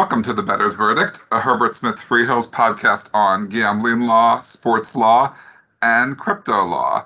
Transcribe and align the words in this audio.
Welcome 0.00 0.22
to 0.22 0.32
The 0.32 0.44
Bettor's 0.44 0.74
Verdict, 0.74 1.24
a 1.32 1.40
Herbert 1.40 1.74
Smith 1.74 1.96
Freehills 1.96 2.48
podcast 2.48 3.10
on 3.14 3.48
gambling 3.48 4.02
law, 4.02 4.38
sports 4.38 4.94
law, 4.94 5.34
and 5.82 6.16
crypto 6.16 6.64
law. 6.64 7.04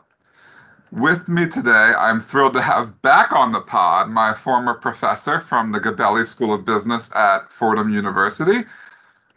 With 0.91 1.27
me 1.27 1.49
today, 1.49 1.93
I'm 1.99 2.21
thrilled 2.21 2.53
to 2.53 2.61
have 2.61 3.01
back 3.01 3.33
on 3.33 3.51
the 3.51 3.63
pod 3.63 4.11
my 4.11 4.35
former 4.35 4.75
professor 4.75 5.41
from 5.41 5.73
the 5.73 5.81
Gabelli 5.81 6.27
School 6.27 6.53
of 6.53 6.67
Business 6.67 7.11
at 7.17 7.51
Fordham 7.51 7.89
University, 7.89 8.63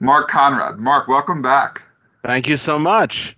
Mark 0.02 0.28
Conrad. 0.28 0.78
Mark, 0.78 1.08
welcome 1.08 1.42
back. 1.42 1.82
Thank 2.26 2.50
you 2.50 2.58
so 2.58 2.78
much. 2.78 3.38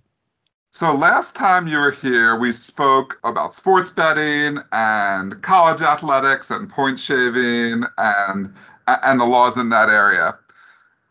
So, 0.71 0.95
last 0.95 1.35
time 1.35 1.67
you 1.67 1.77
were 1.77 1.91
here, 1.91 2.35
we 2.35 2.53
spoke 2.53 3.19
about 3.23 3.53
sports 3.53 3.91
betting 3.91 4.57
and 4.71 5.39
college 5.43 5.81
athletics 5.81 6.49
and 6.49 6.67
point 6.67 6.99
shaving 6.99 7.83
and, 7.99 8.51
and 8.87 9.19
the 9.19 9.25
laws 9.25 9.57
in 9.57 9.69
that 9.69 9.89
area. 9.89 10.37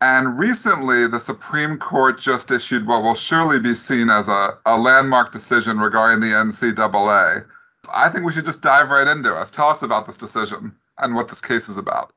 And 0.01 0.39
recently, 0.39 1.07
the 1.07 1.21
Supreme 1.21 1.79
Court 1.79 2.21
just 2.21 2.51
issued 2.51 2.87
what 2.87 3.03
will 3.03 3.15
surely 3.15 3.59
be 3.59 3.75
seen 3.75 4.11
as 4.11 4.29
a, 4.29 4.51
a 4.67 4.77
landmark 4.77 5.33
decision 5.33 5.79
regarding 5.79 6.21
the 6.21 6.35
NCAA. 6.35 7.47
I 7.95 8.09
think 8.09 8.25
we 8.25 8.33
should 8.33 8.45
just 8.45 8.63
dive 8.63 8.91
right 8.91 9.07
into 9.07 9.41
it. 9.41 9.49
Tell 9.53 9.69
us 9.69 9.83
about 9.83 10.07
this 10.07 10.19
decision 10.19 10.75
and 10.99 11.15
what 11.15 11.29
this 11.29 11.41
case 11.41 11.69
is 11.69 11.79
about. 11.79 12.13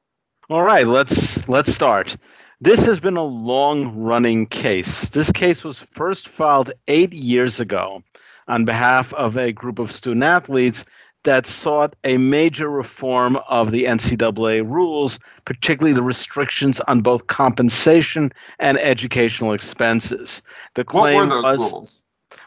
All 0.50 0.64
right, 0.64 0.88
let's 0.88 1.48
let's 1.48 1.72
start. 1.72 2.17
This 2.59 2.86
has 2.86 3.00
been 3.00 3.16
a 3.16 3.23
long-running 3.23 4.48
case. 4.48 5.08
This 5.09 5.31
case 5.31 5.64
was 5.64 5.80
first 5.80 6.28
filed 6.28 6.73
8 6.89 7.14
years 7.14 7.62
ago 7.62 8.03
on 8.50 8.66
behalf 8.66 9.14
of 9.14 9.38
a 9.38 9.53
group 9.53 9.80
of 9.80 9.94
student 9.94 10.23
athletes 10.23 10.84
that 11.23 11.46
sought 11.46 11.96
a 12.03 12.17
major 12.17 12.70
reform 12.70 13.38
of 13.50 13.72
the 13.72 13.84
NCAA 13.84 14.70
rules, 14.70 15.20
particularly 15.45 15.94
the 15.94 16.03
restrictions 16.03 16.80
on 16.81 17.02
both 17.02 17.28
compensation 17.28 18.31
and 18.59 18.78
educational 18.80 19.53
expenses. 19.53 20.42
The 20.76 20.86
claim 20.86 21.16
what 21.16 21.30
were 21.30 21.42
those 21.42 21.59
was, 21.59 21.72
rules? 21.72 22.02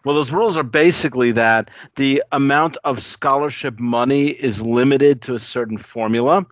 Well, 0.05 0.14
those 0.14 0.31
rules 0.31 0.56
are 0.56 0.62
basically 0.62 1.33
that 1.33 1.70
the 1.97 2.23
amount 2.33 2.77
of 2.84 3.03
scholarship 3.03 3.79
money 3.79 4.29
is 4.29 4.62
limited 4.62 5.23
to 5.23 5.34
a 5.34 5.41
certain 5.41 5.77
formula 5.77 6.47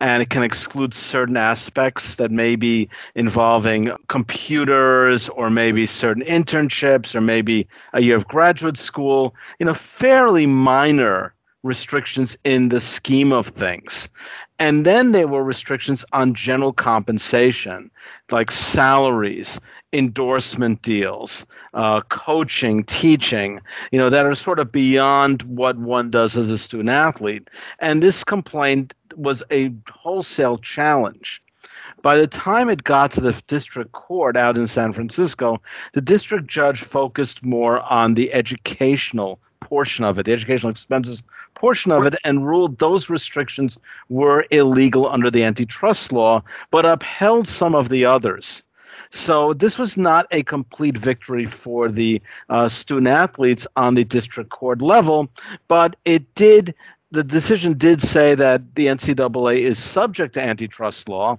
and 0.00 0.22
it 0.22 0.30
can 0.30 0.42
exclude 0.42 0.92
certain 0.92 1.36
aspects 1.36 2.16
that 2.16 2.30
may 2.30 2.56
be 2.56 2.88
involving 3.14 3.92
computers 4.08 5.28
or 5.28 5.50
maybe 5.50 5.86
certain 5.86 6.24
internships 6.24 7.14
or 7.14 7.20
maybe 7.20 7.68
a 7.92 8.02
year 8.02 8.16
of 8.16 8.26
graduate 8.26 8.76
school, 8.76 9.34
you 9.58 9.66
know, 9.66 9.74
fairly 9.74 10.46
minor 10.46 11.34
restrictions 11.62 12.36
in 12.44 12.68
the 12.68 12.80
scheme 12.80 13.32
of 13.32 13.48
things. 13.48 14.08
And 14.58 14.84
then 14.86 15.12
there 15.12 15.26
were 15.26 15.42
restrictions 15.42 16.04
on 16.12 16.34
general 16.34 16.72
compensation, 16.72 17.90
like 18.30 18.50
salaries, 18.50 19.58
endorsement 19.92 20.82
deals, 20.82 21.44
uh, 21.74 22.00
coaching, 22.02 22.84
teaching, 22.84 23.60
you 23.90 23.98
know, 23.98 24.08
that 24.08 24.26
are 24.26 24.34
sort 24.34 24.58
of 24.58 24.72
beyond 24.72 25.42
what 25.42 25.76
one 25.78 26.10
does 26.10 26.36
as 26.36 26.48
a 26.48 26.58
student 26.58 26.90
athlete. 26.90 27.48
And 27.80 28.02
this 28.02 28.24
complaint 28.24 28.94
was 29.16 29.42
a 29.50 29.72
wholesale 29.90 30.58
challenge. 30.58 31.42
By 32.02 32.16
the 32.16 32.26
time 32.26 32.68
it 32.68 32.84
got 32.84 33.12
to 33.12 33.20
the 33.20 33.40
district 33.46 33.92
court 33.92 34.36
out 34.36 34.56
in 34.56 34.66
San 34.66 34.92
Francisco, 34.92 35.60
the 35.92 36.00
district 36.00 36.48
judge 36.48 36.82
focused 36.82 37.44
more 37.44 37.80
on 37.80 38.14
the 38.14 38.32
educational 38.32 39.38
portion 39.60 40.04
of 40.04 40.18
it, 40.18 40.26
the 40.26 40.32
educational 40.32 40.70
expenses 40.70 41.22
portion 41.54 41.92
of 41.92 42.06
it, 42.06 42.14
and 42.24 42.46
ruled 42.46 42.78
those 42.78 43.08
restrictions 43.08 43.78
were 44.08 44.46
illegal 44.50 45.08
under 45.08 45.30
the 45.30 45.44
antitrust 45.44 46.12
law, 46.12 46.42
but 46.70 46.84
upheld 46.84 47.48
some 47.48 47.74
of 47.74 47.88
the 47.88 48.04
others. 48.04 48.62
So 49.12 49.52
this 49.52 49.76
was 49.76 49.96
not 49.96 50.26
a 50.30 50.42
complete 50.42 50.96
victory 50.96 51.46
for 51.46 51.88
the 51.88 52.20
uh, 52.48 52.68
student 52.68 53.08
athletes 53.08 53.66
on 53.76 53.94
the 53.94 54.04
district 54.04 54.50
court 54.50 54.80
level, 54.80 55.28
but 55.68 55.96
it 56.04 56.34
did. 56.34 56.74
The 57.10 57.22
decision 57.22 57.76
did 57.76 58.00
say 58.00 58.34
that 58.34 58.74
the 58.74 58.86
NCAA 58.86 59.60
is 59.60 59.78
subject 59.78 60.32
to 60.34 60.42
antitrust 60.42 61.10
law 61.10 61.38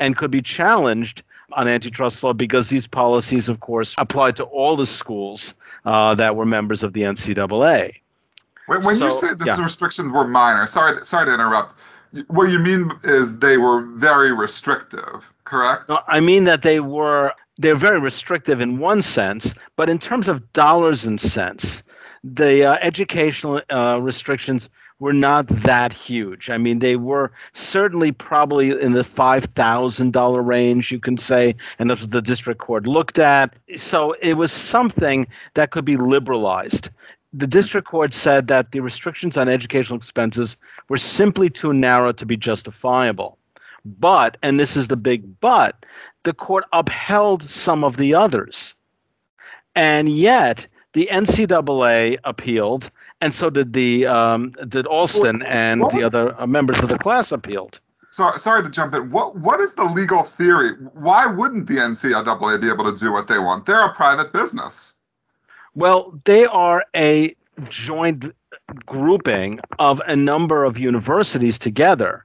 and 0.00 0.16
could 0.16 0.32
be 0.32 0.42
challenged 0.42 1.22
on 1.52 1.68
antitrust 1.68 2.24
law 2.24 2.32
because 2.32 2.68
these 2.68 2.88
policies, 2.88 3.48
of 3.48 3.60
course, 3.60 3.94
apply 3.98 4.32
to 4.32 4.44
all 4.44 4.76
the 4.76 4.86
schools 4.86 5.54
uh, 5.84 6.16
that 6.16 6.34
were 6.34 6.46
members 6.46 6.82
of 6.82 6.92
the 6.92 7.02
NCAA. 7.02 8.01
When, 8.66 8.82
when 8.84 8.96
so, 8.96 9.06
you 9.06 9.12
say 9.12 9.34
these 9.34 9.46
yeah. 9.46 9.64
restrictions 9.64 10.12
were 10.12 10.26
minor, 10.26 10.66
sorry, 10.66 11.04
sorry 11.04 11.26
to 11.26 11.34
interrupt. 11.34 11.74
What 12.28 12.50
you 12.50 12.58
mean 12.58 12.92
is 13.04 13.38
they 13.38 13.56
were 13.56 13.82
very 13.82 14.32
restrictive, 14.32 15.32
correct? 15.44 15.90
I 16.08 16.20
mean 16.20 16.44
that 16.44 16.62
they 16.62 16.80
were 16.80 17.32
they're 17.58 17.76
very 17.76 18.00
restrictive 18.00 18.60
in 18.60 18.78
one 18.78 19.02
sense, 19.02 19.54
but 19.76 19.88
in 19.88 19.98
terms 19.98 20.28
of 20.28 20.52
dollars 20.52 21.04
and 21.04 21.20
cents, 21.20 21.82
the 22.24 22.64
uh, 22.64 22.78
educational 22.80 23.60
uh, 23.70 23.98
restrictions 24.00 24.68
were 25.02 25.12
not 25.12 25.48
that 25.48 25.92
huge. 25.92 26.48
I 26.48 26.58
mean, 26.58 26.78
they 26.78 26.94
were 26.94 27.32
certainly 27.54 28.12
probably 28.12 28.70
in 28.70 28.92
the 28.92 29.02
$5,000 29.02 30.46
range, 30.46 30.92
you 30.92 31.00
can 31.00 31.16
say, 31.16 31.56
and 31.80 31.90
that's 31.90 32.02
what 32.02 32.12
the 32.12 32.22
district 32.22 32.60
court 32.60 32.86
looked 32.86 33.18
at. 33.18 33.52
So 33.76 34.12
it 34.20 34.34
was 34.34 34.52
something 34.52 35.26
that 35.54 35.72
could 35.72 35.84
be 35.84 35.96
liberalized. 35.96 36.88
The 37.32 37.46
district 37.46 37.88
court 37.88 38.12
said 38.12 38.48
that 38.48 38.72
the 38.72 38.80
restrictions 38.80 39.36
on 39.36 39.48
educational 39.48 39.96
expenses 39.96 40.56
were 40.88 40.98
simply 40.98 41.48
too 41.48 41.72
narrow 41.72 42.12
to 42.12 42.26
be 42.26 42.36
justifiable. 42.36 43.38
But, 43.84 44.36
and 44.42 44.60
this 44.60 44.76
is 44.76 44.88
the 44.88 44.96
big 44.96 45.40
but, 45.40 45.84
the 46.24 46.32
court 46.32 46.64
upheld 46.72 47.42
some 47.48 47.84
of 47.84 47.96
the 47.96 48.14
others. 48.14 48.76
And 49.74 50.08
yet, 50.08 50.66
the 50.92 51.08
NCAA 51.10 52.18
appealed 52.24 52.90
and 53.22 53.32
so 53.32 53.48
did 53.48 53.72
the 53.72 54.06
um, 54.06 54.50
did 54.68 54.84
Alston 54.86 55.42
and 55.44 55.82
the 55.92 56.02
other 56.02 56.34
uh, 56.38 56.46
members 56.46 56.80
of 56.80 56.88
the 56.88 56.98
class 56.98 57.30
appealed. 57.30 57.80
Sorry, 58.10 58.38
sorry 58.40 58.64
to 58.64 58.68
jump 58.68 58.94
in. 58.94 59.10
What 59.10 59.36
what 59.36 59.60
is 59.60 59.74
the 59.74 59.84
legal 59.84 60.24
theory? 60.24 60.72
Why 60.94 61.26
wouldn't 61.26 61.68
the 61.68 61.76
NCAA 61.76 62.60
be 62.60 62.68
able 62.68 62.92
to 62.92 62.98
do 62.98 63.12
what 63.12 63.28
they 63.28 63.38
want? 63.38 63.64
They're 63.64 63.86
a 63.86 63.94
private 63.94 64.32
business. 64.32 64.91
Well, 65.74 66.20
they 66.24 66.44
are 66.44 66.84
a 66.94 67.34
joint 67.68 68.34
grouping 68.86 69.60
of 69.78 70.00
a 70.06 70.16
number 70.16 70.64
of 70.64 70.78
universities 70.78 71.58
together 71.58 72.24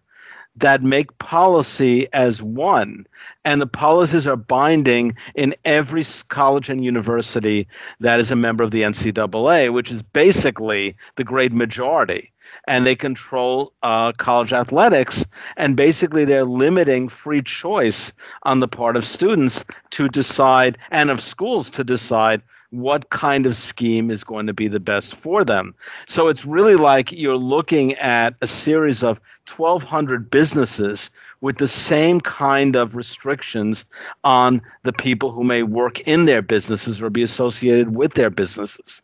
that 0.57 0.83
make 0.83 1.17
policy 1.19 2.07
as 2.13 2.41
one 2.41 3.05
and 3.45 3.61
the 3.61 3.67
policies 3.67 4.27
are 4.27 4.35
binding 4.35 5.15
in 5.33 5.55
every 5.63 6.05
college 6.27 6.67
and 6.67 6.83
university 6.83 7.65
that 8.01 8.19
is 8.19 8.29
a 8.29 8.35
member 8.35 8.61
of 8.61 8.71
the 8.71 8.81
NCAA, 8.81 9.71
which 9.71 9.89
is 9.89 10.01
basically 10.01 10.97
the 11.15 11.23
great 11.23 11.53
majority. 11.53 12.33
And 12.67 12.85
they 12.85 12.95
control 12.95 13.71
uh, 13.83 14.11
college 14.13 14.51
athletics, 14.51 15.25
and 15.55 15.77
basically 15.77 16.25
they're 16.25 16.43
limiting 16.43 17.07
free 17.07 17.41
choice 17.41 18.11
on 18.43 18.59
the 18.59 18.67
part 18.67 18.97
of 18.97 19.05
students 19.05 19.63
to 19.91 20.09
decide 20.09 20.77
and 20.91 21.09
of 21.09 21.21
schools 21.21 21.69
to 21.69 21.85
decide 21.85 22.41
what 22.69 23.09
kind 23.09 23.45
of 23.45 23.55
scheme 23.55 24.11
is 24.11 24.23
going 24.23 24.47
to 24.47 24.53
be 24.53 24.67
the 24.67 24.79
best 24.79 25.15
for 25.15 25.45
them. 25.45 25.73
So 26.07 26.27
it's 26.27 26.45
really 26.45 26.75
like 26.75 27.11
you're 27.11 27.37
looking 27.37 27.93
at 27.93 28.35
a 28.41 28.47
series 28.47 29.03
of 29.03 29.19
1,200 29.55 30.29
businesses 30.29 31.09
with 31.39 31.57
the 31.57 31.67
same 31.67 32.19
kind 32.19 32.75
of 32.75 32.95
restrictions 32.95 33.85
on 34.23 34.61
the 34.83 34.91
people 34.91 35.31
who 35.31 35.43
may 35.43 35.63
work 35.63 36.01
in 36.01 36.25
their 36.25 36.41
businesses 36.41 37.01
or 37.01 37.09
be 37.09 37.23
associated 37.23 37.95
with 37.95 38.13
their 38.15 38.29
businesses. 38.29 39.01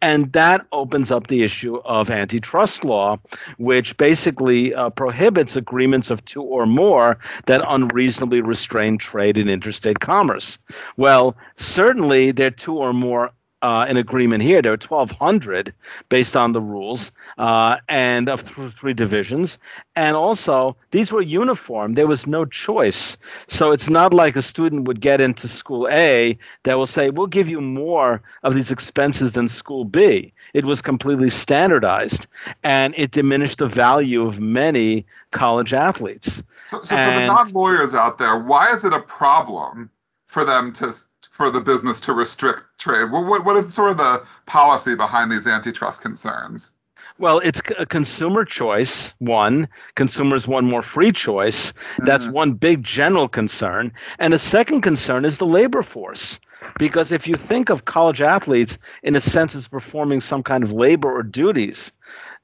And 0.00 0.32
that 0.32 0.66
opens 0.72 1.10
up 1.10 1.26
the 1.26 1.42
issue 1.42 1.76
of 1.84 2.10
antitrust 2.10 2.84
law, 2.84 3.18
which 3.58 3.96
basically 3.96 4.74
uh, 4.74 4.90
prohibits 4.90 5.56
agreements 5.56 6.10
of 6.10 6.24
two 6.24 6.42
or 6.42 6.66
more 6.66 7.18
that 7.46 7.62
unreasonably 7.68 8.40
restrain 8.40 8.98
trade 8.98 9.36
and 9.36 9.50
interstate 9.50 10.00
commerce. 10.00 10.58
Well, 10.96 11.36
certainly 11.58 12.30
there 12.32 12.48
are 12.48 12.50
two 12.50 12.76
or 12.76 12.92
more 12.92 13.30
uh, 13.62 13.84
an 13.88 13.96
agreement 13.96 14.42
here. 14.42 14.62
There 14.62 14.72
are 14.72 14.76
1,200 14.76 15.72
based 16.08 16.36
on 16.36 16.52
the 16.52 16.60
rules 16.60 17.12
uh, 17.38 17.76
and 17.88 18.28
of 18.28 18.44
th- 18.54 18.72
three 18.72 18.94
divisions. 18.94 19.58
And 19.96 20.16
also, 20.16 20.76
these 20.90 21.12
were 21.12 21.20
uniform. 21.20 21.94
There 21.94 22.06
was 22.06 22.26
no 22.26 22.44
choice. 22.44 23.16
So 23.48 23.70
it's 23.70 23.90
not 23.90 24.14
like 24.14 24.36
a 24.36 24.42
student 24.42 24.86
would 24.86 25.00
get 25.00 25.20
into 25.20 25.48
school 25.48 25.88
A 25.90 26.38
that 26.62 26.78
will 26.78 26.86
say, 26.86 27.10
we'll 27.10 27.26
give 27.26 27.48
you 27.48 27.60
more 27.60 28.22
of 28.42 28.54
these 28.54 28.70
expenses 28.70 29.32
than 29.32 29.48
school 29.48 29.84
B. 29.84 30.32
It 30.54 30.64
was 30.64 30.80
completely 30.80 31.30
standardized 31.30 32.26
and 32.62 32.94
it 32.96 33.10
diminished 33.10 33.58
the 33.58 33.66
value 33.66 34.26
of 34.26 34.40
many 34.40 35.04
college 35.32 35.72
athletes. 35.72 36.42
So, 36.68 36.82
so 36.82 36.96
and, 36.96 37.14
for 37.14 37.20
the 37.20 37.26
non 37.26 37.48
lawyers 37.52 37.94
out 37.94 38.18
there, 38.18 38.38
why 38.38 38.72
is 38.72 38.84
it 38.84 38.92
a 38.92 39.00
problem 39.00 39.90
for 40.28 40.44
them 40.44 40.72
to 40.74 40.92
for 41.40 41.48
the 41.48 41.58
business 41.58 42.00
to 42.00 42.12
restrict 42.12 42.64
trade? 42.76 43.10
What, 43.10 43.24
what, 43.24 43.46
what 43.46 43.56
is 43.56 43.72
sort 43.72 43.92
of 43.92 43.96
the 43.96 44.22
policy 44.44 44.94
behind 44.94 45.32
these 45.32 45.46
antitrust 45.46 46.02
concerns? 46.02 46.72
Well, 47.18 47.38
it's 47.38 47.62
a 47.78 47.86
consumer 47.86 48.44
choice, 48.44 49.14
one. 49.20 49.66
Consumers 49.94 50.46
want 50.46 50.66
more 50.66 50.82
free 50.82 51.12
choice. 51.12 51.72
That's 52.00 52.26
Mhm. 52.26 52.32
one 52.32 52.52
big 52.52 52.82
general 52.82 53.26
concern. 53.26 53.90
And 54.18 54.34
a 54.34 54.38
second 54.38 54.82
concern 54.82 55.24
is 55.24 55.38
the 55.38 55.46
labor 55.46 55.82
force. 55.82 56.38
Because 56.78 57.10
if 57.10 57.26
you 57.26 57.36
think 57.36 57.70
of 57.70 57.86
college 57.86 58.20
athletes 58.20 58.76
in 59.02 59.16
a 59.16 59.20
sense 59.20 59.54
as 59.54 59.66
performing 59.66 60.20
some 60.20 60.42
kind 60.42 60.62
of 60.62 60.72
labor 60.72 61.10
or 61.10 61.22
duties, 61.22 61.90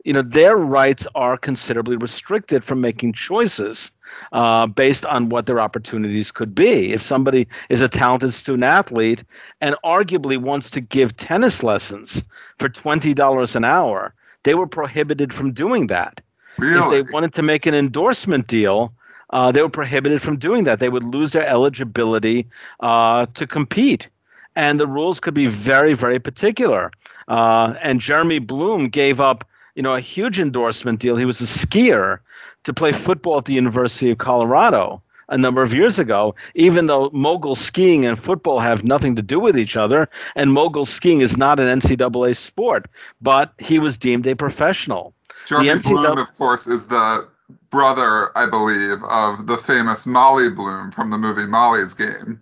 you 0.06 0.14
know, 0.14 0.22
their 0.22 0.56
rights 0.56 1.06
are 1.14 1.36
considerably 1.36 1.96
restricted 1.98 2.64
from 2.64 2.80
making 2.80 3.12
choices 3.12 3.92
uh, 4.32 4.66
based 4.66 5.06
on 5.06 5.28
what 5.28 5.46
their 5.46 5.60
opportunities 5.60 6.30
could 6.30 6.54
be. 6.54 6.92
If 6.92 7.02
somebody 7.02 7.46
is 7.68 7.80
a 7.80 7.88
talented 7.88 8.32
student 8.32 8.64
athlete 8.64 9.24
and 9.60 9.76
arguably 9.84 10.38
wants 10.38 10.70
to 10.70 10.80
give 10.80 11.16
tennis 11.16 11.62
lessons 11.62 12.24
for 12.58 12.68
$20 12.68 13.56
an 13.56 13.64
hour, 13.64 14.14
they 14.42 14.54
were 14.54 14.66
prohibited 14.66 15.34
from 15.34 15.52
doing 15.52 15.88
that. 15.88 16.20
Really? 16.58 16.98
If 16.98 17.06
they 17.06 17.12
wanted 17.12 17.34
to 17.34 17.42
make 17.42 17.66
an 17.66 17.74
endorsement 17.74 18.46
deal, 18.46 18.92
uh, 19.30 19.52
they 19.52 19.62
were 19.62 19.68
prohibited 19.68 20.22
from 20.22 20.38
doing 20.38 20.64
that. 20.64 20.80
They 20.80 20.88
would 20.88 21.04
lose 21.04 21.32
their 21.32 21.46
eligibility 21.46 22.46
uh, 22.80 23.26
to 23.34 23.46
compete. 23.46 24.08
And 24.54 24.80
the 24.80 24.86
rules 24.86 25.20
could 25.20 25.34
be 25.34 25.46
very, 25.46 25.94
very 25.94 26.18
particular. 26.18 26.90
Uh, 27.28 27.74
and 27.82 28.00
Jeremy 28.00 28.38
Bloom 28.38 28.88
gave 28.88 29.20
up, 29.20 29.46
you 29.74 29.82
know, 29.82 29.94
a 29.94 30.00
huge 30.00 30.38
endorsement 30.40 31.00
deal. 31.00 31.16
He 31.16 31.26
was 31.26 31.40
a 31.40 31.44
skier 31.44 32.20
to 32.66 32.74
play 32.74 32.90
football 32.90 33.38
at 33.38 33.44
the 33.44 33.54
University 33.54 34.10
of 34.10 34.18
Colorado 34.18 35.00
a 35.28 35.38
number 35.38 35.62
of 35.62 35.72
years 35.72 36.00
ago, 36.00 36.34
even 36.56 36.88
though 36.88 37.10
mogul 37.12 37.54
skiing 37.54 38.04
and 38.04 38.18
football 38.18 38.58
have 38.58 38.82
nothing 38.82 39.14
to 39.14 39.22
do 39.22 39.38
with 39.38 39.56
each 39.56 39.76
other, 39.76 40.08
and 40.34 40.52
mogul 40.52 40.84
skiing 40.84 41.20
is 41.20 41.36
not 41.36 41.60
an 41.60 41.78
NCAA 41.78 42.36
sport, 42.36 42.88
but 43.20 43.52
he 43.58 43.78
was 43.78 43.96
deemed 43.96 44.26
a 44.26 44.34
professional. 44.34 45.14
Jeremy 45.46 45.68
NCAA 45.68 45.88
Bloom, 45.90 46.18
of 46.18 46.34
course, 46.36 46.66
is 46.66 46.88
the 46.88 47.28
brother, 47.70 48.36
I 48.36 48.46
believe, 48.50 48.98
of 49.04 49.46
the 49.46 49.58
famous 49.58 50.04
Molly 50.04 50.50
Bloom 50.50 50.90
from 50.90 51.10
the 51.10 51.18
movie 51.18 51.46
Molly's 51.46 51.94
Game. 51.94 52.40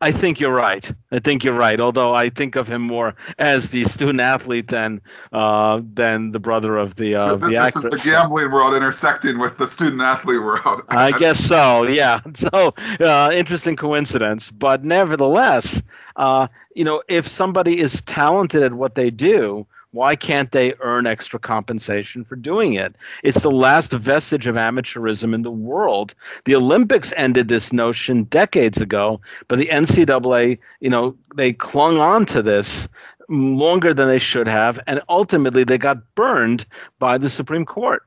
I 0.00 0.12
think 0.12 0.38
you're 0.38 0.54
right. 0.54 0.90
I 1.10 1.18
think 1.18 1.42
you're 1.42 1.54
right. 1.54 1.80
Although 1.80 2.14
I 2.14 2.30
think 2.30 2.56
of 2.56 2.68
him 2.68 2.82
more 2.82 3.16
as 3.38 3.70
the 3.70 3.84
student 3.84 4.20
athlete 4.20 4.68
than 4.68 5.00
uh, 5.32 5.80
than 5.94 6.30
the 6.32 6.38
brother 6.38 6.76
of 6.76 6.94
the 6.94 7.16
uh, 7.16 7.26
Th- 7.26 7.40
the 7.40 7.48
this 7.48 7.76
is 7.76 7.82
the 7.82 7.98
gambling 7.98 8.50
world 8.52 8.74
intersecting 8.74 9.38
with 9.38 9.58
the 9.58 9.66
student 9.66 10.00
athlete 10.00 10.40
world. 10.40 10.82
I 10.88 11.10
guess 11.18 11.38
so. 11.44 11.84
Yeah. 11.84 12.20
So 12.38 12.74
uh, 13.00 13.30
interesting 13.32 13.74
coincidence, 13.74 14.50
but 14.50 14.84
nevertheless, 14.84 15.82
uh, 16.16 16.46
you 16.74 16.84
know, 16.84 17.02
if 17.08 17.26
somebody 17.26 17.80
is 17.80 18.00
talented 18.02 18.62
at 18.62 18.74
what 18.74 18.94
they 18.94 19.10
do, 19.10 19.66
why 19.98 20.14
can't 20.14 20.52
they 20.52 20.74
earn 20.78 21.08
extra 21.08 21.40
compensation 21.40 22.24
for 22.24 22.36
doing 22.36 22.74
it? 22.74 22.94
It's 23.24 23.42
the 23.42 23.50
last 23.50 23.90
vestige 23.90 24.46
of 24.46 24.54
amateurism 24.54 25.34
in 25.34 25.42
the 25.42 25.50
world. 25.50 26.14
The 26.44 26.54
Olympics 26.54 27.12
ended 27.16 27.48
this 27.48 27.72
notion 27.72 28.22
decades 28.22 28.80
ago, 28.80 29.20
but 29.48 29.58
the 29.58 29.66
NCAA, 29.66 30.60
you 30.78 30.88
know, 30.88 31.16
they 31.34 31.52
clung 31.52 31.98
on 31.98 32.26
to 32.26 32.42
this 32.42 32.88
longer 33.28 33.92
than 33.92 34.06
they 34.06 34.20
should 34.20 34.46
have, 34.46 34.78
and 34.86 35.02
ultimately 35.08 35.64
they 35.64 35.78
got 35.78 36.14
burned 36.14 36.64
by 37.00 37.18
the 37.18 37.28
Supreme 37.28 37.64
Court. 37.64 38.06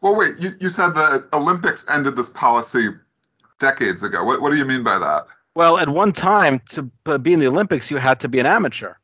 Well, 0.00 0.16
wait, 0.16 0.36
you, 0.40 0.56
you 0.58 0.68
said 0.68 0.94
the 0.94 1.24
Olympics 1.32 1.84
ended 1.88 2.16
this 2.16 2.30
policy 2.30 2.88
decades 3.60 4.02
ago. 4.02 4.24
What, 4.24 4.42
what 4.42 4.50
do 4.50 4.58
you 4.58 4.64
mean 4.64 4.82
by 4.82 4.98
that? 4.98 5.26
Well, 5.54 5.78
at 5.78 5.90
one 5.90 6.12
time, 6.12 6.60
to 6.70 6.90
be 7.18 7.32
in 7.32 7.38
the 7.38 7.46
Olympics, 7.46 7.88
you 7.88 7.98
had 7.98 8.18
to 8.18 8.26
be 8.26 8.40
an 8.40 8.46
amateur. 8.46 8.94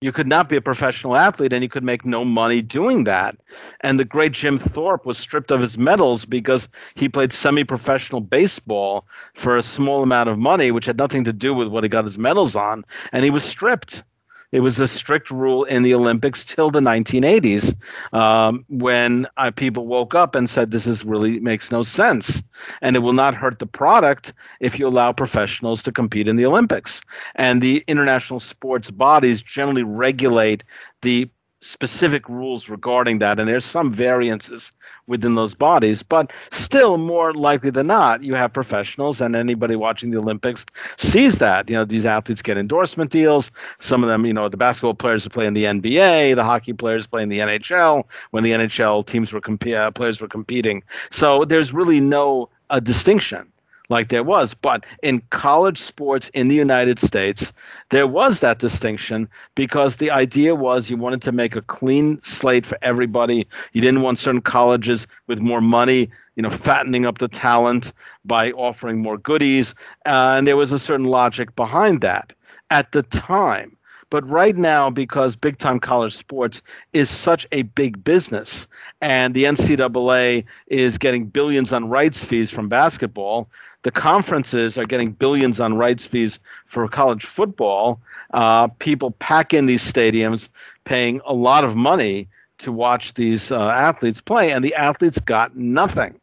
You 0.00 0.12
could 0.12 0.28
not 0.28 0.48
be 0.48 0.54
a 0.54 0.60
professional 0.60 1.16
athlete, 1.16 1.52
and 1.52 1.60
you 1.60 1.68
could 1.68 1.82
make 1.82 2.04
no 2.04 2.24
money 2.24 2.62
doing 2.62 3.02
that. 3.04 3.36
And 3.80 3.98
the 3.98 4.04
great 4.04 4.30
Jim 4.30 4.56
Thorpe 4.58 5.04
was 5.04 5.18
stripped 5.18 5.50
of 5.50 5.60
his 5.60 5.76
medals 5.76 6.24
because 6.24 6.68
he 6.94 7.08
played 7.08 7.32
semi 7.32 7.64
professional 7.64 8.20
baseball 8.20 9.06
for 9.34 9.56
a 9.56 9.62
small 9.62 10.04
amount 10.04 10.28
of 10.28 10.38
money, 10.38 10.70
which 10.70 10.86
had 10.86 10.98
nothing 10.98 11.24
to 11.24 11.32
do 11.32 11.52
with 11.52 11.66
what 11.66 11.82
he 11.82 11.88
got 11.88 12.04
his 12.04 12.16
medals 12.16 12.54
on. 12.54 12.84
And 13.10 13.24
he 13.24 13.30
was 13.30 13.42
stripped. 13.42 14.04
It 14.50 14.60
was 14.60 14.80
a 14.80 14.88
strict 14.88 15.30
rule 15.30 15.64
in 15.64 15.82
the 15.82 15.94
Olympics 15.94 16.44
till 16.44 16.70
the 16.70 16.80
1980s, 16.80 17.74
um, 18.12 18.64
when 18.68 19.26
uh, 19.36 19.50
people 19.50 19.86
woke 19.86 20.14
up 20.14 20.34
and 20.34 20.48
said, 20.48 20.70
"This 20.70 20.86
is 20.86 21.04
really 21.04 21.38
makes 21.40 21.70
no 21.70 21.82
sense, 21.82 22.42
and 22.80 22.96
it 22.96 23.00
will 23.00 23.12
not 23.12 23.34
hurt 23.34 23.58
the 23.58 23.66
product 23.66 24.32
if 24.60 24.78
you 24.78 24.88
allow 24.88 25.12
professionals 25.12 25.82
to 25.82 25.92
compete 25.92 26.28
in 26.28 26.36
the 26.36 26.46
Olympics." 26.46 27.02
And 27.34 27.60
the 27.60 27.84
international 27.86 28.40
sports 28.40 28.90
bodies 28.90 29.42
generally 29.42 29.82
regulate 29.82 30.64
the 31.02 31.28
specific 31.60 32.28
rules 32.28 32.68
regarding 32.68 33.18
that, 33.18 33.38
and 33.38 33.48
there's 33.48 33.64
some 33.64 33.92
variances 33.92 34.72
within 35.06 35.34
those 35.34 35.54
bodies, 35.54 36.02
but 36.02 36.32
still 36.50 36.98
more 36.98 37.32
likely 37.32 37.70
than 37.70 37.86
not, 37.86 38.22
you 38.22 38.34
have 38.34 38.52
professionals, 38.52 39.20
and 39.20 39.34
anybody 39.34 39.74
watching 39.74 40.10
the 40.10 40.18
Olympics 40.18 40.64
sees 40.98 41.38
that. 41.38 41.68
You 41.68 41.76
know, 41.76 41.84
these 41.84 42.04
athletes 42.04 42.42
get 42.42 42.58
endorsement 42.58 43.10
deals. 43.10 43.50
Some 43.80 44.04
of 44.04 44.08
them, 44.08 44.26
you 44.26 44.32
know, 44.32 44.48
the 44.48 44.56
basketball 44.56 44.94
players 44.94 45.24
who 45.24 45.30
play 45.30 45.46
in 45.46 45.54
the 45.54 45.64
NBA, 45.64 46.36
the 46.36 46.44
hockey 46.44 46.72
players 46.72 47.06
play 47.06 47.22
in 47.22 47.28
the 47.28 47.38
NHL. 47.38 48.04
When 48.30 48.44
the 48.44 48.52
NHL 48.52 49.06
teams 49.06 49.32
were 49.32 49.40
comp- 49.40 49.66
uh, 49.66 49.90
players 49.90 50.20
were 50.20 50.28
competing, 50.28 50.84
so 51.10 51.44
there's 51.44 51.72
really 51.72 52.00
no 52.00 52.50
uh, 52.70 52.80
distinction 52.80 53.50
like 53.88 54.08
there 54.08 54.22
was. 54.24 54.54
But 54.54 54.84
in 55.02 55.22
college 55.30 55.78
sports 55.78 56.30
in 56.34 56.48
the 56.48 56.54
United 56.54 56.98
States, 56.98 57.52
there 57.90 58.06
was 58.06 58.40
that 58.40 58.58
distinction 58.58 59.28
because 59.54 59.96
the 59.96 60.10
idea 60.10 60.54
was 60.54 60.88
you 60.90 60.96
wanted 60.96 61.22
to 61.22 61.32
make 61.32 61.56
a 61.56 61.62
clean 61.62 62.22
slate 62.22 62.66
for 62.66 62.78
everybody. 62.82 63.46
You 63.72 63.80
didn't 63.80 64.02
want 64.02 64.18
certain 64.18 64.40
colleges 64.40 65.06
with 65.26 65.40
more 65.40 65.60
money, 65.60 66.10
you 66.36 66.42
know, 66.42 66.50
fattening 66.50 67.06
up 67.06 67.18
the 67.18 67.28
talent 67.28 67.92
by 68.24 68.52
offering 68.52 69.00
more 69.02 69.18
goodies. 69.18 69.74
Uh, 70.06 70.34
and 70.36 70.46
there 70.46 70.56
was 70.56 70.72
a 70.72 70.78
certain 70.78 71.06
logic 71.06 71.54
behind 71.56 72.00
that 72.02 72.32
at 72.70 72.92
the 72.92 73.02
time. 73.02 73.76
But 74.10 74.28
right 74.28 74.56
now, 74.56 74.90
because 74.90 75.36
big 75.36 75.58
time 75.58 75.78
college 75.80 76.16
sports 76.16 76.62
is 76.92 77.10
such 77.10 77.46
a 77.52 77.62
big 77.62 78.02
business, 78.04 78.66
and 79.00 79.34
the 79.34 79.44
NCAA 79.44 80.44
is 80.66 80.98
getting 80.98 81.26
billions 81.26 81.72
on 81.72 81.88
rights 81.88 82.24
fees 82.24 82.50
from 82.50 82.68
basketball, 82.68 83.50
the 83.82 83.90
conferences 83.90 84.76
are 84.76 84.86
getting 84.86 85.12
billions 85.12 85.60
on 85.60 85.74
rights 85.74 86.04
fees 86.04 86.40
for 86.66 86.86
college 86.88 87.24
football. 87.24 88.00
Uh, 88.32 88.68
people 88.78 89.12
pack 89.12 89.54
in 89.54 89.66
these 89.66 89.82
stadiums, 89.82 90.48
paying 90.84 91.20
a 91.24 91.32
lot 91.32 91.64
of 91.64 91.76
money 91.76 92.28
to 92.58 92.72
watch 92.72 93.14
these 93.14 93.52
uh, 93.52 93.68
athletes 93.68 94.20
play, 94.20 94.52
and 94.52 94.64
the 94.64 94.74
athletes 94.74 95.20
got 95.20 95.56
nothing. 95.56 96.20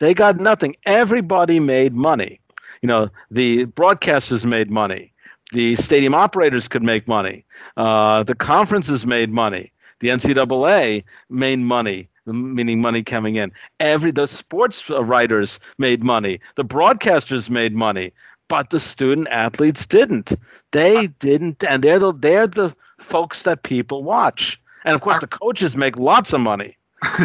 They 0.00 0.14
got 0.14 0.40
nothing. 0.40 0.76
Everybody 0.84 1.60
made 1.60 1.94
money. 1.94 2.40
You 2.82 2.88
know, 2.88 3.10
the 3.30 3.66
broadcasters 3.66 4.44
made 4.44 4.70
money. 4.70 5.12
The 5.52 5.76
stadium 5.76 6.14
operators 6.14 6.68
could 6.68 6.82
make 6.82 7.06
money. 7.06 7.44
Uh, 7.76 8.22
the 8.24 8.34
conferences 8.34 9.06
made 9.06 9.30
money. 9.30 9.72
The 10.00 10.08
NCAA 10.08 11.04
made 11.28 11.58
money 11.58 12.08
meaning 12.32 12.80
money 12.80 13.02
coming 13.02 13.36
in. 13.36 13.52
Every 13.78 14.10
the 14.10 14.26
sports 14.26 14.88
writers 14.88 15.60
made 15.78 16.02
money, 16.02 16.40
the 16.56 16.64
broadcasters 16.64 17.50
made 17.50 17.74
money, 17.74 18.12
but 18.48 18.70
the 18.70 18.80
student 18.80 19.28
athletes 19.30 19.86
didn't. 19.86 20.32
They 20.72 21.06
uh, 21.06 21.08
didn't, 21.18 21.64
and 21.64 21.82
they're 21.82 21.98
the 21.98 22.12
they're 22.12 22.46
the 22.46 22.74
folks 22.98 23.44
that 23.44 23.62
people 23.62 24.02
watch. 24.02 24.60
And 24.84 24.94
of 24.94 25.00
course, 25.00 25.20
the 25.20 25.26
coaches 25.26 25.76
make 25.76 25.98
lots 25.98 26.32
of 26.32 26.40
money. 26.40 26.76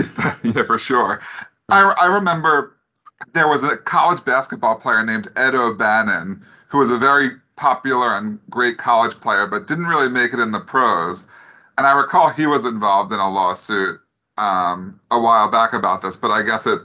yeah, 0.43 0.63
for 0.65 0.79
sure. 0.79 1.21
Hmm. 1.69 1.73
I, 1.73 1.95
I 2.01 2.05
remember 2.07 2.75
there 3.33 3.47
was 3.47 3.63
a 3.63 3.77
college 3.77 4.23
basketball 4.25 4.75
player 4.75 5.03
named 5.03 5.29
Ed 5.35 5.55
O'Bannon 5.55 6.45
who 6.67 6.77
was 6.79 6.91
a 6.91 6.97
very 6.97 7.29
popular 7.55 8.17
and 8.17 8.39
great 8.49 8.77
college 8.77 9.19
player, 9.21 9.47
but 9.47 9.67
didn't 9.67 9.85
really 9.85 10.09
make 10.09 10.33
it 10.33 10.39
in 10.39 10.51
the 10.51 10.59
pros. 10.59 11.27
And 11.77 11.87
I 11.87 11.97
recall 11.97 12.29
he 12.29 12.45
was 12.45 12.65
involved 12.65 13.13
in 13.13 13.19
a 13.19 13.29
lawsuit 13.29 13.99
um, 14.37 14.99
a 15.11 15.19
while 15.19 15.49
back 15.49 15.73
about 15.73 16.01
this, 16.01 16.15
but 16.15 16.31
I 16.31 16.41
guess 16.43 16.65
it 16.65 16.79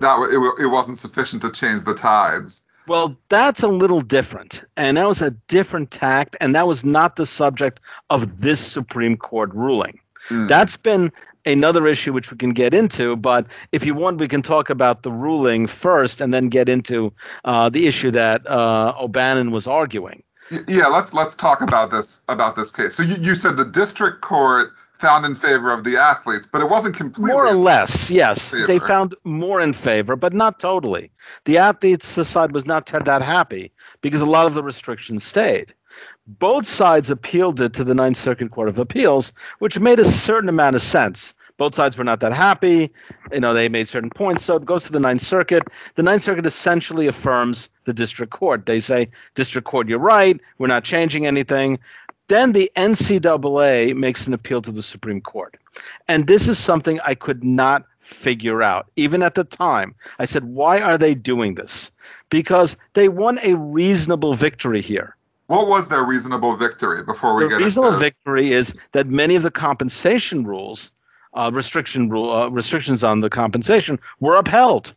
that 0.00 0.18
it, 0.30 0.64
it 0.64 0.68
wasn't 0.68 0.98
sufficient 0.98 1.42
to 1.42 1.50
change 1.50 1.84
the 1.84 1.94
tides. 1.94 2.62
Well, 2.86 3.16
that's 3.28 3.62
a 3.62 3.68
little 3.68 4.00
different, 4.00 4.62
and 4.76 4.96
that 4.96 5.06
was 5.06 5.20
a 5.20 5.30
different 5.48 5.90
tact, 5.90 6.36
and 6.40 6.54
that 6.54 6.66
was 6.66 6.84
not 6.84 7.16
the 7.16 7.26
subject 7.26 7.80
of 8.08 8.40
this 8.40 8.60
Supreme 8.60 9.16
Court 9.16 9.52
ruling. 9.52 10.00
Mm. 10.28 10.48
That's 10.48 10.76
been 10.76 11.12
another 11.44 11.86
issue 11.86 12.12
which 12.12 12.30
we 12.30 12.38
can 12.38 12.50
get 12.50 12.72
into, 12.72 13.16
but 13.16 13.46
if 13.72 13.84
you 13.84 13.94
want, 13.94 14.18
we 14.18 14.28
can 14.28 14.42
talk 14.42 14.70
about 14.70 15.02
the 15.02 15.12
ruling 15.12 15.66
first, 15.66 16.20
and 16.20 16.32
then 16.32 16.48
get 16.48 16.68
into 16.68 17.12
uh, 17.44 17.68
the 17.68 17.86
issue 17.86 18.10
that 18.12 18.46
uh, 18.46 18.94
O'Bannon 18.98 19.50
was 19.50 19.66
arguing. 19.66 20.22
Yeah, 20.66 20.86
let's 20.86 21.12
let's 21.12 21.34
talk 21.34 21.60
about 21.60 21.90
this 21.90 22.20
about 22.28 22.56
this 22.56 22.70
case. 22.70 22.94
So 22.94 23.02
you, 23.02 23.16
you 23.16 23.34
said 23.34 23.58
the 23.58 23.66
district 23.66 24.22
court 24.22 24.70
found 24.98 25.24
in 25.24 25.34
favor 25.34 25.72
of 25.72 25.84
the 25.84 25.96
athletes, 25.96 26.46
but 26.46 26.60
it 26.60 26.68
wasn't 26.68 26.96
completely. 26.96 27.32
More 27.32 27.46
or 27.46 27.56
less, 27.56 28.10
yes. 28.10 28.50
favor. 28.50 28.66
They 28.66 28.78
found 28.78 29.14
more 29.24 29.60
in 29.60 29.72
favor, 29.72 30.16
but 30.16 30.32
not 30.32 30.58
totally. 30.60 31.10
The 31.44 31.58
athletes' 31.58 32.28
side 32.28 32.52
was 32.52 32.66
not 32.66 32.86
that 32.86 33.22
happy 33.22 33.72
because 34.00 34.20
a 34.20 34.26
lot 34.26 34.46
of 34.46 34.54
the 34.54 34.62
restrictions 34.62 35.24
stayed. 35.24 35.74
Both 36.26 36.66
sides 36.66 37.10
appealed 37.10 37.60
it 37.60 37.72
to 37.74 37.84
the 37.84 37.94
Ninth 37.94 38.18
Circuit 38.18 38.50
Court 38.50 38.68
of 38.68 38.78
Appeals, 38.78 39.32
which 39.60 39.78
made 39.78 39.98
a 39.98 40.04
certain 40.04 40.48
amount 40.48 40.76
of 40.76 40.82
sense. 40.82 41.34
both 41.56 41.74
sides 41.74 41.96
were 41.98 42.04
not 42.04 42.20
that 42.20 42.32
happy. 42.32 42.90
You 43.32 43.40
know, 43.40 43.52
they 43.52 43.68
made 43.68 43.88
certain 43.88 44.10
points. 44.10 44.44
So 44.44 44.56
it 44.56 44.64
goes 44.64 44.84
to 44.84 44.92
the 44.92 45.00
Ninth 45.00 45.22
Circuit. 45.22 45.64
The 45.96 46.02
Ninth 46.04 46.22
Circuit 46.22 46.46
essentially 46.46 47.08
affirms 47.08 47.68
the 47.84 47.92
district 47.92 48.32
court. 48.32 48.66
They 48.66 48.78
say, 48.80 49.08
District 49.34 49.66
Court, 49.66 49.88
you're 49.88 49.98
right. 49.98 50.40
We're 50.58 50.68
not 50.68 50.84
changing 50.84 51.26
anything. 51.26 51.78
Then 52.28 52.52
the 52.52 52.70
NCAA 52.76 53.96
makes 53.96 54.26
an 54.26 54.34
appeal 54.34 54.62
to 54.62 54.70
the 54.70 54.82
Supreme 54.82 55.20
Court. 55.20 55.56
And 56.06 56.26
this 56.26 56.46
is 56.46 56.58
something 56.58 57.00
I 57.00 57.14
could 57.14 57.42
not 57.42 57.84
figure 58.00 58.62
out, 58.62 58.86
even 58.96 59.22
at 59.22 59.34
the 59.34 59.44
time. 59.44 59.94
I 60.18 60.26
said, 60.26 60.44
why 60.44 60.80
are 60.80 60.98
they 60.98 61.14
doing 61.14 61.54
this? 61.54 61.90
Because 62.30 62.76
they 62.94 63.08
won 63.08 63.38
a 63.42 63.54
reasonable 63.54 64.34
victory 64.34 64.82
here. 64.82 65.16
What 65.46 65.68
was 65.68 65.88
their 65.88 66.04
reasonable 66.04 66.56
victory 66.56 67.02
before 67.02 67.34
we 67.34 67.48
get 67.48 67.52
into 67.52 67.56
it? 67.56 67.58
the 67.58 67.60
get 67.60 67.64
reasonable 67.64 67.88
into 67.88 67.98
victory 68.00 68.52
is 68.52 68.74
that 68.92 69.06
many 69.06 69.34
of 69.34 69.42
the 69.42 69.50
compensation 69.50 70.44
rules, 70.44 70.90
uh, 71.32 71.50
restriction 71.52 72.10
rule, 72.10 72.30
uh, 72.30 72.48
restrictions 72.48 73.02
on 73.02 73.20
the 73.20 73.30
compensation 73.30 73.98
were 74.20 74.36
upheld. 74.36 74.94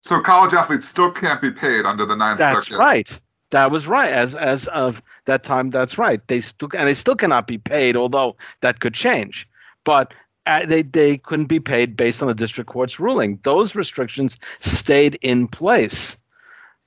So 0.00 0.20
college 0.20 0.54
athletes 0.54 0.86
still 0.86 1.10
can't 1.10 1.42
be 1.42 1.50
paid 1.50 1.84
under 1.84 2.06
the 2.06 2.16
Ninth 2.16 2.38
That's 2.38 2.66
Circuit. 2.66 2.70
That's 2.70 2.80
right. 2.80 3.20
That 3.56 3.70
was 3.70 3.86
right. 3.86 4.12
As 4.12 4.34
as 4.34 4.66
of 4.66 5.00
that 5.24 5.42
time, 5.42 5.70
that's 5.70 5.96
right. 5.96 6.20
They 6.28 6.42
still 6.42 6.68
and 6.76 6.86
they 6.86 6.92
still 6.92 7.16
cannot 7.16 7.46
be 7.46 7.56
paid, 7.56 7.96
although 7.96 8.36
that 8.60 8.80
could 8.80 8.92
change. 8.92 9.48
But 9.84 10.12
uh, 10.44 10.66
they 10.66 10.82
they 10.82 11.16
couldn't 11.16 11.46
be 11.46 11.58
paid 11.58 11.96
based 11.96 12.20
on 12.20 12.28
the 12.28 12.34
district 12.34 12.68
court's 12.68 13.00
ruling. 13.00 13.38
Those 13.44 13.74
restrictions 13.74 14.36
stayed 14.60 15.18
in 15.22 15.48
place. 15.48 16.18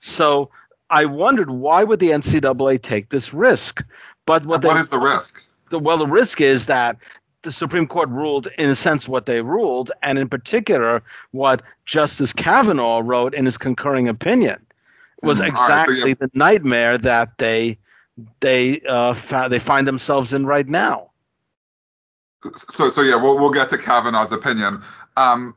So 0.01 0.51
I 0.91 1.05
wondered 1.05 1.49
why 1.49 1.83
would 1.83 1.99
the 1.99 2.11
NCAA 2.11 2.79
take 2.83 3.09
this 3.09 3.33
risk? 3.33 3.83
But 4.27 4.45
what 4.45 4.61
they, 4.61 4.67
what 4.67 4.77
is 4.77 4.89
the 4.89 4.99
risk? 4.99 5.43
the, 5.71 5.79
well, 5.79 5.97
the 5.97 6.05
risk 6.05 6.39
is 6.39 6.67
that 6.67 6.97
the 7.41 7.51
Supreme 7.51 7.87
Court 7.87 8.09
ruled, 8.09 8.47
in 8.59 8.69
a 8.69 8.75
sense, 8.75 9.07
what 9.07 9.25
they 9.25 9.41
ruled, 9.41 9.91
and 10.03 10.19
in 10.19 10.29
particular, 10.29 11.01
what 11.31 11.63
Justice 11.87 12.31
Kavanaugh 12.31 13.01
wrote 13.03 13.33
in 13.33 13.45
his 13.45 13.57
concurring 13.57 14.07
opinion 14.07 14.63
was 15.23 15.39
Mhm. 15.39 15.55
All 15.55 15.67
right, 15.67 15.85
so 15.85 15.91
exactly 15.91 16.13
the 16.13 16.29
nightmare 16.33 16.97
that 16.97 17.37
they 17.37 17.77
they 18.39 18.81
uh, 18.87 19.13
they 19.47 19.59
find 19.59 19.87
themselves 19.87 20.33
in 20.33 20.45
right 20.45 20.67
now. 20.67 21.11
So 22.55 22.89
so 22.89 23.01
yeah, 23.01 23.15
we'll 23.15 23.37
we'll 23.37 23.51
get 23.51 23.69
to 23.69 23.77
Kavanaugh's 23.77 24.31
opinion. 24.31 24.81
Um, 25.17 25.55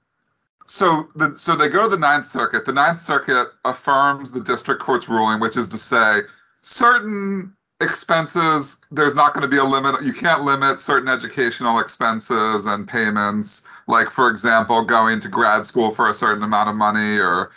so 0.67 1.09
the 1.15 1.37
so 1.37 1.55
they 1.55 1.69
go 1.69 1.85
to 1.85 1.89
the 1.89 1.99
Ninth 1.99 2.27
Circuit. 2.27 2.65
The 2.65 2.73
Ninth 2.73 3.01
Circuit 3.01 3.49
affirms 3.65 4.31
the 4.31 4.41
district 4.41 4.81
court's 4.83 5.09
ruling, 5.09 5.41
which 5.41 5.57
is 5.57 5.69
to 5.69 5.79
say, 5.79 6.21
certain 6.63 7.55
expenses 7.81 8.79
there's 8.93 9.15
not 9.15 9.35
going 9.35 9.43
to 9.43 9.49
be 9.49 9.59
a 9.59 9.65
limit. 9.65 10.03
You 10.03 10.13
can't 10.13 10.45
limit 10.45 10.81
certain 10.81 11.09
educational 11.09 11.81
expenses 11.81 12.67
and 12.67 12.87
payments, 12.87 13.63
like 13.89 14.11
for 14.11 14.29
example, 14.31 14.83
going 14.83 15.21
to 15.21 15.29
grad 15.29 15.67
school 15.67 15.91
for 15.91 16.09
a 16.09 16.15
certain 16.15 16.43
amount 16.45 16.69
of 16.69 16.77
money 16.77 17.19
or 17.19 17.51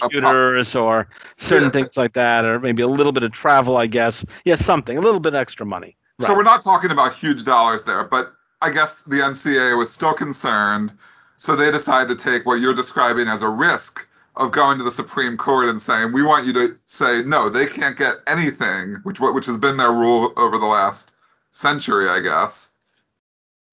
Computers 0.00 0.74
or 0.74 1.06
certain 1.38 1.64
Yeah. 1.64 1.70
things 1.70 1.96
like 1.96 2.14
that, 2.14 2.44
or 2.44 2.58
maybe 2.60 2.82
a 2.82 2.88
little 2.88 3.12
bit 3.12 3.22
of 3.22 3.32
travel, 3.32 3.76
I 3.76 3.86
guess. 3.86 4.24
Yeah, 4.44 4.56
something, 4.56 4.96
a 4.96 5.00
little 5.00 5.20
bit 5.20 5.34
extra 5.34 5.66
money. 5.66 5.96
So 6.20 6.34
we're 6.34 6.42
not 6.44 6.62
talking 6.62 6.90
about 6.90 7.14
huge 7.14 7.44
dollars 7.44 7.84
there, 7.84 8.04
but 8.04 8.32
I 8.62 8.70
guess 8.70 9.02
the 9.02 9.16
NCA 9.16 9.76
was 9.76 9.92
still 9.92 10.14
concerned, 10.14 10.92
so 11.36 11.54
they 11.54 11.70
decided 11.70 12.08
to 12.18 12.30
take 12.30 12.46
what 12.46 12.60
you're 12.60 12.74
describing 12.74 13.28
as 13.28 13.42
a 13.42 13.48
risk 13.50 14.06
of 14.36 14.50
going 14.50 14.78
to 14.78 14.84
the 14.84 14.92
Supreme 14.92 15.36
Court 15.36 15.68
and 15.68 15.80
saying, 15.80 16.12
"We 16.12 16.22
want 16.22 16.46
you 16.46 16.52
to 16.54 16.76
say 16.86 17.22
no, 17.22 17.48
they 17.50 17.66
can't 17.66 17.96
get 17.96 18.16
anything," 18.26 18.96
which 19.02 19.20
which 19.20 19.46
has 19.46 19.58
been 19.58 19.76
their 19.76 19.92
rule 19.92 20.32
over 20.36 20.58
the 20.58 20.66
last 20.66 21.14
century, 21.52 22.08
I 22.08 22.20
guess. 22.20 22.70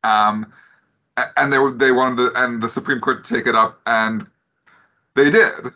Um, 0.04 0.52
and 1.38 1.52
they 1.54 1.58
they 1.76 1.92
wanted 1.92 2.18
the 2.18 2.32
and 2.36 2.62
the 2.62 2.70
Supreme 2.70 3.00
Court 3.00 3.24
to 3.24 3.34
take 3.36 3.48
it 3.48 3.56
up, 3.56 3.80
and 3.86 4.30
they 5.16 5.30
did, 5.30 5.68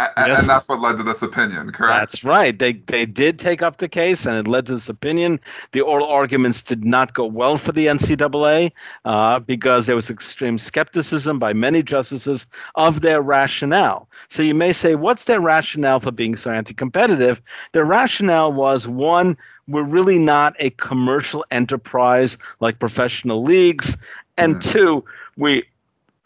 A- 0.00 0.08
Yes. 0.16 0.40
and 0.40 0.48
that's 0.48 0.68
what 0.68 0.80
led 0.80 0.96
to 0.98 1.02
this 1.02 1.22
opinion, 1.22 1.72
correct? 1.72 1.98
That's 2.00 2.24
right. 2.24 2.58
They 2.58 2.72
they 2.72 3.04
did 3.06 3.38
take 3.38 3.62
up 3.62 3.76
the 3.78 3.88
case, 3.88 4.24
and 4.26 4.36
it 4.36 4.48
led 4.48 4.66
to 4.66 4.74
this 4.74 4.88
opinion. 4.88 5.40
The 5.72 5.82
oral 5.82 6.06
arguments 6.08 6.62
did 6.62 6.84
not 6.84 7.12
go 7.14 7.26
well 7.26 7.58
for 7.58 7.72
the 7.72 7.86
NCAA 7.86 8.72
uh, 9.04 9.38
because 9.40 9.86
there 9.86 9.96
was 9.96 10.08
extreme 10.10 10.58
skepticism 10.58 11.38
by 11.38 11.52
many 11.52 11.82
justices 11.82 12.46
of 12.74 13.00
their 13.02 13.20
rationale. 13.20 14.08
So 14.28 14.42
you 14.42 14.54
may 14.54 14.72
say, 14.72 14.94
what's 14.94 15.24
their 15.24 15.40
rationale 15.40 16.00
for 16.00 16.10
being 16.12 16.36
so 16.36 16.50
anti-competitive? 16.50 17.40
Their 17.72 17.84
rationale 17.84 18.52
was 18.52 18.86
one, 18.88 19.36
we're 19.68 19.82
really 19.82 20.18
not 20.18 20.54
a 20.58 20.70
commercial 20.70 21.44
enterprise 21.50 22.38
like 22.60 22.78
professional 22.78 23.42
leagues, 23.42 23.96
and 24.38 24.56
Mm. 24.56 24.62
two, 24.72 25.04
we 25.36 25.64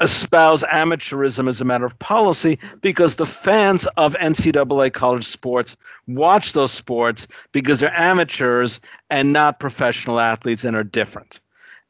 espouse 0.04 0.62
amateurism 0.64 1.49
as 1.49 1.61
a 1.61 1.64
matter 1.64 1.87
of 1.87 1.99
policy 1.99 2.58
because 2.82 3.16
the 3.16 3.26
fans 3.26 3.87
of 3.96 4.14
NCAA 4.14 4.92
college 4.92 5.26
sports 5.26 5.76
watch 6.06 6.52
those 6.52 6.73
sports 6.73 7.26
because 7.52 7.80
they're 7.80 7.99
amateurs 7.99 8.80
and 9.11 9.32
not 9.32 9.58
professional 9.58 10.20
athletes 10.20 10.62
and 10.62 10.76
are 10.76 10.84
different. 10.84 11.40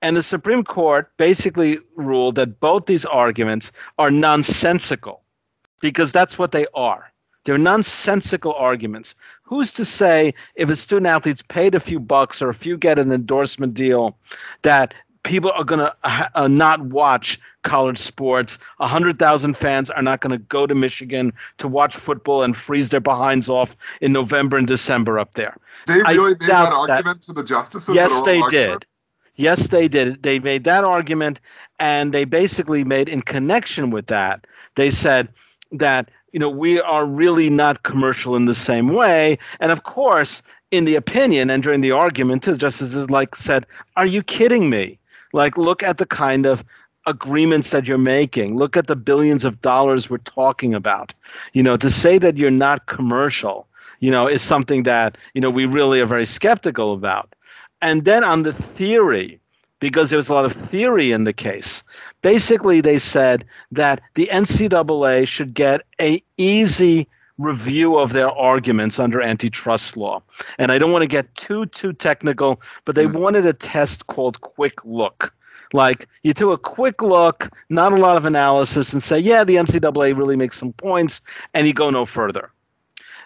And 0.00 0.16
the 0.16 0.22
Supreme 0.22 0.64
Court 0.64 1.10
basically 1.16 1.78
ruled 1.96 2.36
that 2.36 2.60
both 2.60 2.86
these 2.86 3.04
arguments 3.04 3.72
are 3.98 4.10
nonsensical 4.10 5.22
because 5.80 6.12
that's 6.12 6.38
what 6.38 6.52
they 6.52 6.66
are. 6.74 7.10
They're 7.44 7.58
nonsensical 7.58 8.54
arguments. 8.54 9.14
Who's 9.42 9.72
to 9.72 9.84
say 9.84 10.34
if 10.54 10.70
a 10.70 10.76
student 10.76 11.06
athlete's 11.06 11.42
paid 11.42 11.74
a 11.74 11.80
few 11.80 12.00
bucks 12.00 12.40
or 12.40 12.50
if 12.50 12.64
you 12.64 12.78
get 12.78 12.98
an 12.98 13.12
endorsement 13.12 13.74
deal 13.74 14.16
that 14.62 14.94
people 15.24 15.50
are 15.52 15.64
going 15.64 15.80
to 15.80 15.94
uh, 16.34 16.46
not 16.46 16.80
watch 16.82 17.40
college 17.62 17.98
sports. 17.98 18.58
100,000 18.76 19.56
fans 19.56 19.90
are 19.90 20.02
not 20.02 20.20
going 20.20 20.30
to 20.30 20.38
go 20.38 20.66
to 20.66 20.74
Michigan 20.74 21.32
to 21.58 21.66
watch 21.66 21.96
football 21.96 22.42
and 22.42 22.56
freeze 22.56 22.90
their 22.90 23.00
behinds 23.00 23.48
off 23.48 23.76
in 24.00 24.12
November 24.12 24.56
and 24.56 24.66
December 24.68 25.18
up 25.18 25.34
there. 25.34 25.56
They 25.86 26.00
I 26.02 26.12
really 26.12 26.30
made 26.32 26.40
doubt 26.40 26.70
that 26.70 26.86
that- 26.86 26.90
argument 26.96 27.22
to 27.22 27.32
the 27.32 27.42
justices. 27.42 27.94
yes, 27.94 28.22
they 28.22 28.38
oral 28.38 28.50
did. 28.50 28.86
Yes, 29.36 29.66
they 29.68 29.88
did. 29.88 30.22
They 30.22 30.38
made 30.38 30.62
that 30.64 30.84
argument, 30.84 31.40
and 31.80 32.12
they 32.14 32.24
basically 32.24 32.84
made 32.84 33.08
in 33.08 33.20
connection 33.20 33.90
with 33.90 34.06
that, 34.06 34.46
they 34.76 34.90
said 34.90 35.28
that 35.72 36.08
you 36.32 36.38
know 36.38 36.48
we 36.48 36.80
are 36.80 37.04
really 37.04 37.50
not 37.50 37.82
commercial 37.82 38.36
in 38.36 38.44
the 38.44 38.54
same 38.54 38.88
way. 38.88 39.38
And 39.58 39.72
of 39.72 39.82
course, 39.82 40.40
in 40.70 40.84
the 40.84 40.94
opinion 40.94 41.50
and 41.50 41.64
during 41.64 41.80
the 41.80 41.90
argument, 41.90 42.44
the 42.44 42.56
justices 42.56 43.10
like 43.10 43.34
said, 43.34 43.66
"Are 43.96 44.06
you 44.06 44.22
kidding 44.22 44.70
me? 44.70 44.98
Like, 45.34 45.58
look 45.58 45.82
at 45.82 45.98
the 45.98 46.06
kind 46.06 46.46
of 46.46 46.62
agreements 47.06 47.70
that 47.70 47.86
you're 47.86 47.98
making. 47.98 48.56
Look 48.56 48.76
at 48.76 48.86
the 48.86 48.94
billions 48.94 49.44
of 49.44 49.60
dollars 49.60 50.08
we're 50.08 50.18
talking 50.18 50.72
about. 50.74 51.12
You 51.52 51.62
know, 51.62 51.76
to 51.76 51.90
say 51.90 52.18
that 52.18 52.36
you're 52.36 52.52
not 52.52 52.86
commercial, 52.86 53.66
you 53.98 54.12
know, 54.12 54.28
is 54.28 54.42
something 54.42 54.84
that 54.84 55.18
you 55.34 55.40
know 55.40 55.50
we 55.50 55.66
really 55.66 56.00
are 56.00 56.06
very 56.06 56.24
skeptical 56.24 56.94
about." 56.94 57.34
And 57.82 58.04
then 58.04 58.22
on 58.22 58.44
the 58.44 58.52
theory, 58.52 59.40
because 59.80 60.08
there 60.08 60.18
was 60.18 60.28
a 60.28 60.32
lot 60.32 60.44
of 60.44 60.52
theory 60.70 61.10
in 61.10 61.24
the 61.24 61.32
case, 61.32 61.82
basically 62.22 62.80
they 62.80 62.98
said 62.98 63.44
that 63.72 64.00
the 64.14 64.28
NCAA 64.30 65.26
should 65.26 65.52
get 65.52 65.80
a 66.00 66.22
easy 66.38 67.08
review 67.38 67.98
of 67.98 68.12
their 68.12 68.30
arguments 68.30 68.98
under 68.98 69.20
antitrust 69.20 69.96
law. 69.96 70.22
And 70.58 70.70
I 70.72 70.78
don't 70.78 70.92
want 70.92 71.02
to 71.02 71.08
get 71.08 71.34
too 71.34 71.66
too 71.66 71.92
technical, 71.92 72.60
but 72.84 72.94
they 72.94 73.06
Mm. 73.06 73.12
wanted 73.12 73.46
a 73.46 73.52
test 73.52 74.06
called 74.06 74.40
quick 74.40 74.84
look. 74.84 75.34
Like 75.72 76.08
you 76.22 76.32
do 76.32 76.52
a 76.52 76.58
quick 76.58 77.02
look, 77.02 77.50
not 77.68 77.92
a 77.92 77.96
lot 77.96 78.16
of 78.16 78.24
analysis, 78.24 78.92
and 78.92 79.02
say, 79.02 79.18
yeah, 79.18 79.44
the 79.44 79.56
NCAA 79.58 80.12
really 80.16 80.36
makes 80.36 80.58
some 80.58 80.72
points, 80.72 81.20
and 81.54 81.66
you 81.66 81.74
go 81.74 81.90
no 81.90 82.06
further. 82.06 82.50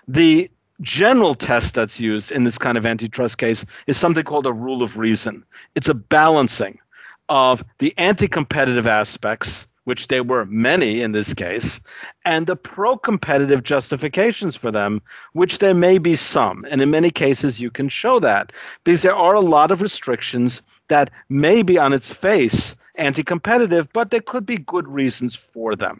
The 0.08 0.50
general 0.80 1.34
test 1.34 1.74
that's 1.74 2.00
used 2.00 2.32
in 2.32 2.44
this 2.44 2.58
kind 2.58 2.78
of 2.78 2.86
antitrust 2.86 3.38
case 3.38 3.64
is 3.86 3.98
something 3.98 4.24
called 4.24 4.46
a 4.46 4.52
rule 4.52 4.82
of 4.82 4.96
reason. 4.98 5.44
It's 5.76 5.88
a 5.88 5.94
balancing 5.94 6.80
of 7.28 7.64
the 7.78 7.94
anti 7.98 8.28
competitive 8.28 8.86
aspects, 8.88 9.67
which 9.88 10.08
there 10.08 10.22
were 10.22 10.44
many 10.44 11.00
in 11.00 11.12
this 11.12 11.32
case, 11.32 11.80
and 12.26 12.46
the 12.46 12.54
pro 12.54 12.98
competitive 12.98 13.62
justifications 13.62 14.54
for 14.54 14.70
them, 14.70 15.00
which 15.32 15.60
there 15.60 15.72
may 15.72 15.96
be 15.96 16.14
some. 16.14 16.66
And 16.70 16.82
in 16.82 16.90
many 16.90 17.10
cases, 17.10 17.58
you 17.58 17.70
can 17.70 17.88
show 17.88 18.20
that 18.20 18.52
because 18.84 19.00
there 19.00 19.16
are 19.16 19.34
a 19.34 19.40
lot 19.40 19.70
of 19.70 19.80
restrictions 19.80 20.60
that 20.88 21.08
may 21.30 21.62
be 21.62 21.78
on 21.78 21.94
its 21.94 22.10
face 22.12 22.76
anti 22.96 23.22
competitive, 23.22 23.88
but 23.94 24.10
there 24.10 24.20
could 24.20 24.44
be 24.44 24.58
good 24.58 24.86
reasons 24.86 25.34
for 25.34 25.74
them. 25.74 25.96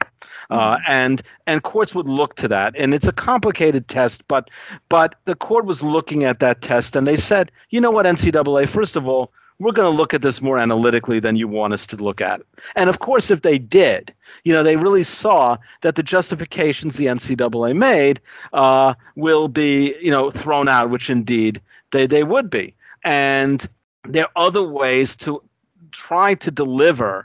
Uh, 0.50 0.76
and 0.87 1.23
and 1.47 1.62
courts 1.62 1.95
would 1.95 2.09
look 2.09 2.35
to 2.37 2.49
that, 2.49 2.76
and 2.76 2.92
it's 2.92 3.09
a 3.09 3.12
complicated 3.12 3.88
test, 3.88 4.23
but 4.28 4.50
but 4.90 5.14
the 5.25 5.35
court 5.35 5.64
was 5.64 5.83
looking 5.83 6.25
at 6.25 6.40
that 6.40 6.61
test, 6.61 6.95
and 6.95 7.07
they 7.07 7.16
said, 7.16 7.50
you 7.71 7.80
know 7.80 7.90
what, 7.90 8.04
NCAA, 8.04 8.68
first 8.68 8.97
of 8.97 9.09
all, 9.09 9.33
we're 9.59 9.73
going 9.73 9.91
to 9.91 9.97
look 9.97 10.15
at 10.15 10.23
this 10.23 10.41
more 10.41 10.59
analytically 10.59 11.19
than 11.19 11.37
you 11.37 11.49
want 11.49 11.73
us 11.73 11.87
to 11.87 11.97
look 11.97 12.21
at. 12.21 12.41
And 12.77 12.88
of 12.88 13.00
course, 13.00 13.31
if 13.31 13.43
they 13.43 13.59
did, 13.59 14.15
you 14.45 14.53
know, 14.53 14.62
they 14.62 14.77
really 14.77 15.05
saw 15.05 15.57
that 15.83 15.97
the 15.97 16.03
justifications 16.03 16.97
the 16.97 17.07
NCAA 17.07 17.77
made 17.77 18.21
uh, 18.53 18.95
will 19.17 19.49
be, 19.49 19.97
you 20.00 20.11
know, 20.11 20.31
thrown 20.31 20.69
out, 20.69 20.91
which 20.91 21.11
indeed 21.11 21.61
they, 21.91 22.07
they 22.07 22.23
would 22.23 22.50
be. 22.50 22.75
And 23.05 23.69
there 24.05 24.25
are 24.25 24.47
other 24.47 24.62
ways 24.62 25.17
to 25.17 25.43
try 25.91 26.35
to 26.35 26.50
deliver 26.50 27.25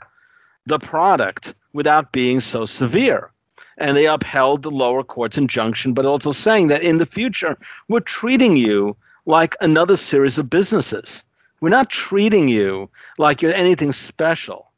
the 0.66 0.78
product 0.78 1.54
without 1.72 2.12
being 2.12 2.40
so 2.40 2.66
severe. 2.66 3.30
And 3.76 3.96
they 3.96 4.06
upheld 4.06 4.62
the 4.62 4.70
lower 4.70 5.02
court's 5.02 5.36
injunction, 5.36 5.94
but 5.94 6.06
also 6.06 6.32
saying 6.32 6.68
that 6.68 6.82
in 6.82 6.98
the 6.98 7.06
future, 7.06 7.58
we're 7.88 8.00
treating 8.00 8.56
you 8.56 8.96
like 9.26 9.56
another 9.60 9.96
series 9.96 10.38
of 10.38 10.48
businesses. 10.48 11.24
We're 11.64 11.70
not 11.70 11.88
treating 11.88 12.46
you 12.46 12.90
like 13.16 13.40
you're 13.40 13.54
anything 13.54 13.94
special. 13.94 14.70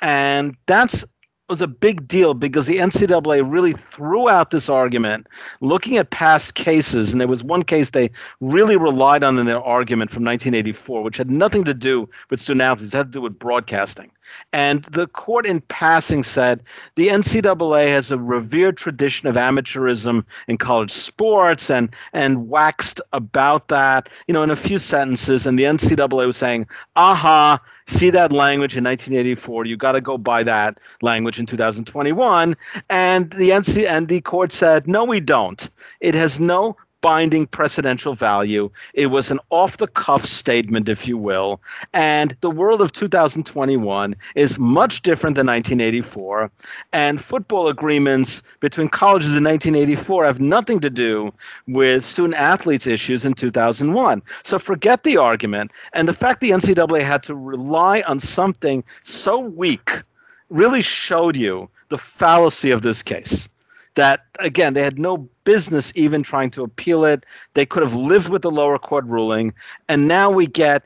And 0.00 0.56
that's 0.66 1.04
was 1.48 1.60
a 1.60 1.66
big 1.66 2.08
deal 2.08 2.34
because 2.34 2.66
the 2.66 2.78
NCAA 2.78 3.48
really 3.48 3.72
threw 3.72 4.28
out 4.28 4.50
this 4.50 4.68
argument, 4.68 5.28
looking 5.60 5.96
at 5.96 6.10
past 6.10 6.54
cases, 6.54 7.12
and 7.12 7.20
there 7.20 7.28
was 7.28 7.44
one 7.44 7.62
case 7.62 7.90
they 7.90 8.10
really 8.40 8.76
relied 8.76 9.22
on 9.22 9.38
in 9.38 9.46
their 9.46 9.62
argument 9.62 10.10
from 10.10 10.24
1984, 10.24 11.02
which 11.02 11.16
had 11.16 11.30
nothing 11.30 11.64
to 11.64 11.74
do 11.74 12.08
with 12.30 12.40
student 12.40 12.62
athletes, 12.62 12.92
it 12.92 12.96
had 12.96 13.12
to 13.12 13.18
do 13.18 13.20
with 13.20 13.38
broadcasting. 13.38 14.10
And 14.52 14.82
the 14.90 15.06
court, 15.06 15.46
in 15.46 15.60
passing, 15.60 16.24
said 16.24 16.60
the 16.96 17.08
NCAA 17.08 17.88
has 17.88 18.10
a 18.10 18.18
revered 18.18 18.76
tradition 18.76 19.28
of 19.28 19.36
amateurism 19.36 20.24
in 20.48 20.58
college 20.58 20.90
sports 20.90 21.70
and 21.70 21.94
and 22.12 22.48
waxed 22.48 23.00
about 23.12 23.68
that, 23.68 24.08
you 24.26 24.34
know, 24.34 24.42
in 24.42 24.50
a 24.50 24.56
few 24.56 24.78
sentences. 24.78 25.46
And 25.46 25.56
the 25.56 25.62
NCAA 25.62 26.26
was 26.26 26.36
saying, 26.36 26.66
aha, 26.96 27.60
see 27.86 28.10
that 28.10 28.32
language 28.32 28.76
in 28.76 28.84
1984. 28.84 29.66
You 29.66 29.76
got 29.76 29.92
to 29.92 30.00
go 30.00 30.18
by 30.18 30.42
that 30.42 30.78
language 31.02 31.38
in 31.38 31.46
2021. 31.46 32.56
And 32.90 33.30
the 33.30 33.50
NC 33.50 33.86
and 33.88 34.08
the 34.08 34.20
court 34.20 34.52
said, 34.52 34.86
no, 34.86 35.04
we 35.04 35.20
don't. 35.20 35.68
It 36.00 36.14
has 36.14 36.40
no 36.40 36.76
binding 37.06 37.46
precedential 37.46 38.16
value. 38.16 38.68
It 38.92 39.06
was 39.06 39.30
an 39.30 39.38
off 39.50 39.76
the 39.76 39.86
cuff 39.86 40.26
statement, 40.26 40.88
if 40.88 41.06
you 41.06 41.16
will. 41.16 41.60
And 41.92 42.36
the 42.40 42.50
world 42.50 42.82
of 42.82 42.90
2021 42.90 44.16
is 44.34 44.58
much 44.58 45.02
different 45.02 45.36
than 45.36 45.46
1984. 45.46 46.50
And 46.92 47.22
football 47.22 47.68
agreements 47.68 48.42
between 48.58 48.88
colleges 48.88 49.36
in 49.36 49.44
1984 49.44 50.24
have 50.24 50.40
nothing 50.40 50.80
to 50.80 50.90
do 50.90 51.32
with 51.68 52.04
student 52.04 52.34
athletes 52.34 52.88
issues 52.88 53.24
in 53.24 53.34
2001. 53.34 54.20
So 54.42 54.58
forget 54.58 55.04
the 55.04 55.16
argument. 55.16 55.70
And 55.92 56.08
the 56.08 56.12
fact 56.12 56.40
the 56.40 56.50
NCAA 56.50 57.02
had 57.02 57.22
to 57.22 57.36
rely 57.36 58.00
on 58.08 58.18
something 58.18 58.82
so 59.04 59.38
weak 59.38 60.02
really 60.50 60.82
showed 60.82 61.36
you 61.36 61.70
the 61.88 61.98
fallacy 61.98 62.72
of 62.72 62.82
this 62.82 63.04
case 63.04 63.48
that 63.96 64.26
again 64.38 64.74
they 64.74 64.82
had 64.82 64.98
no 64.98 65.16
business 65.44 65.92
even 65.96 66.22
trying 66.22 66.50
to 66.50 66.62
appeal 66.62 67.04
it 67.04 67.24
they 67.54 67.66
could 67.66 67.82
have 67.82 67.94
lived 67.94 68.28
with 68.28 68.42
the 68.42 68.50
lower 68.50 68.78
court 68.78 69.04
ruling 69.06 69.52
and 69.88 70.06
now 70.06 70.30
we 70.30 70.46
get 70.46 70.84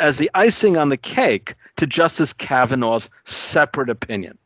as 0.00 0.16
the 0.18 0.30
icing 0.34 0.76
on 0.76 0.88
the 0.88 0.96
cake 0.96 1.54
to 1.76 1.86
justice 1.86 2.32
kavanaugh's 2.32 3.10
separate 3.24 3.90
opinion 3.90 4.38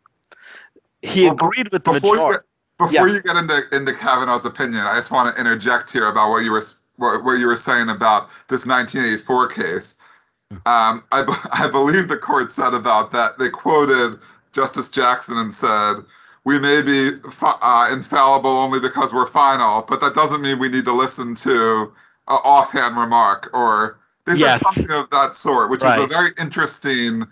he 1.03 1.25
well, 1.25 1.35
agreed 1.35 1.71
with 1.71 1.85
the 1.85 1.93
before 1.93 2.17
majority. 2.17 2.45
You 2.81 2.87
get, 2.89 2.93
before 2.93 3.09
yeah. 3.09 3.15
you 3.15 3.23
get 3.23 3.37
into 3.37 3.77
into 3.77 3.93
kavanaugh's 3.95 4.45
opinion 4.45 4.81
i 4.87 4.97
just 4.97 5.11
want 5.11 5.35
to 5.35 5.41
interject 5.41 5.93
here 5.93 6.09
about 6.09 6.31
what 6.31 6.45
you 6.45 6.51
were 6.51 6.65
what, 6.97 7.25
what 7.25 7.39
you 7.39 7.47
were 7.47 7.57
saying 7.57 7.89
about 7.89 8.29
this 8.49 8.67
1984 8.67 9.49
case 9.49 9.95
hmm. 10.51 10.57
um, 10.67 11.05
I, 11.13 11.49
I 11.53 11.71
believe 11.71 12.09
the 12.09 12.17
court 12.17 12.51
said 12.51 12.75
about 12.75 13.13
that 13.13 13.39
they 13.39 13.51
quoted 13.51 14.19
justice 14.53 14.89
jackson 14.89 15.37
and 15.37 15.53
said 15.53 15.97
we 16.45 16.59
may 16.59 16.83
be 16.83 17.11
uh, 17.43 17.89
infallible 17.93 18.51
only 18.51 18.81
because 18.81 19.13
we're 19.13 19.27
final, 19.27 19.83
but 19.83 20.01
that 20.01 20.15
doesn't 20.15 20.41
mean 20.41 20.59
we 20.59 20.69
need 20.69 20.85
to 20.85 20.93
listen 20.93 21.35
to 21.37 21.93
an 22.29 22.39
offhand 22.45 22.97
remark 22.97 23.51
or 23.53 23.99
they 24.29 24.35
said 24.35 24.41
yes. 24.41 24.61
something 24.61 24.91
of 24.91 25.09
that 25.11 25.35
sort, 25.35 25.71
which 25.71 25.83
right. 25.83 25.99
is 25.99 26.05
a 26.05 26.07
very 26.07 26.33
interesting 26.39 27.27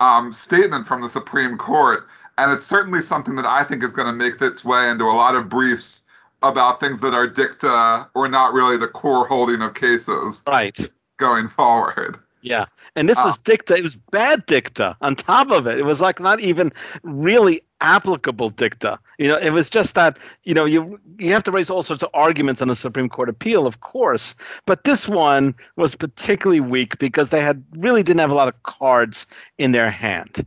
um, 0.00 0.32
statement 0.32 0.86
from 0.86 1.00
the 1.00 1.08
Supreme 1.08 1.56
Court. 1.56 2.08
And 2.38 2.50
it's 2.50 2.66
certainly 2.66 3.00
something 3.00 3.36
that 3.36 3.46
I 3.46 3.62
think 3.62 3.84
is 3.84 3.92
going 3.92 4.08
to 4.08 4.12
make 4.12 4.40
its 4.40 4.64
way 4.64 4.88
into 4.88 5.04
a 5.04 5.14
lot 5.14 5.36
of 5.36 5.48
briefs 5.48 6.02
about 6.42 6.80
things 6.80 6.98
that 7.00 7.14
are 7.14 7.28
dicta 7.28 8.08
or 8.14 8.28
not 8.28 8.52
really 8.52 8.76
the 8.76 8.88
core 8.88 9.28
holding 9.28 9.62
of 9.62 9.74
cases. 9.74 10.42
Right. 10.46 10.76
Going 11.18 11.46
forward. 11.46 12.18
Yeah. 12.42 12.66
And 12.96 13.08
this 13.08 13.16
was 13.16 13.36
ah. 13.38 13.42
dicta. 13.44 13.76
It 13.76 13.82
was 13.82 13.94
bad 13.94 14.44
dicta 14.46 14.96
on 15.00 15.14
top 15.14 15.50
of 15.50 15.66
it. 15.66 15.78
It 15.78 15.84
was 15.84 16.00
like 16.00 16.20
not 16.20 16.40
even 16.40 16.72
really 17.02 17.62
applicable 17.80 18.50
dicta. 18.50 18.98
You 19.18 19.28
know, 19.28 19.36
it 19.36 19.50
was 19.50 19.70
just 19.70 19.94
that, 19.94 20.18
you 20.44 20.52
know, 20.52 20.64
you 20.64 21.00
you 21.18 21.32
have 21.32 21.44
to 21.44 21.52
raise 21.52 21.70
all 21.70 21.82
sorts 21.82 22.02
of 22.02 22.10
arguments 22.14 22.60
on 22.60 22.68
a 22.68 22.74
Supreme 22.74 23.08
Court 23.08 23.28
appeal, 23.28 23.66
of 23.66 23.80
course. 23.80 24.34
But 24.66 24.84
this 24.84 25.08
one 25.08 25.54
was 25.76 25.94
particularly 25.94 26.60
weak 26.60 26.98
because 26.98 27.30
they 27.30 27.42
had 27.42 27.64
really 27.76 28.02
didn't 28.02 28.20
have 28.20 28.30
a 28.30 28.34
lot 28.34 28.48
of 28.48 28.62
cards 28.64 29.26
in 29.58 29.72
their 29.72 29.90
hand. 29.90 30.44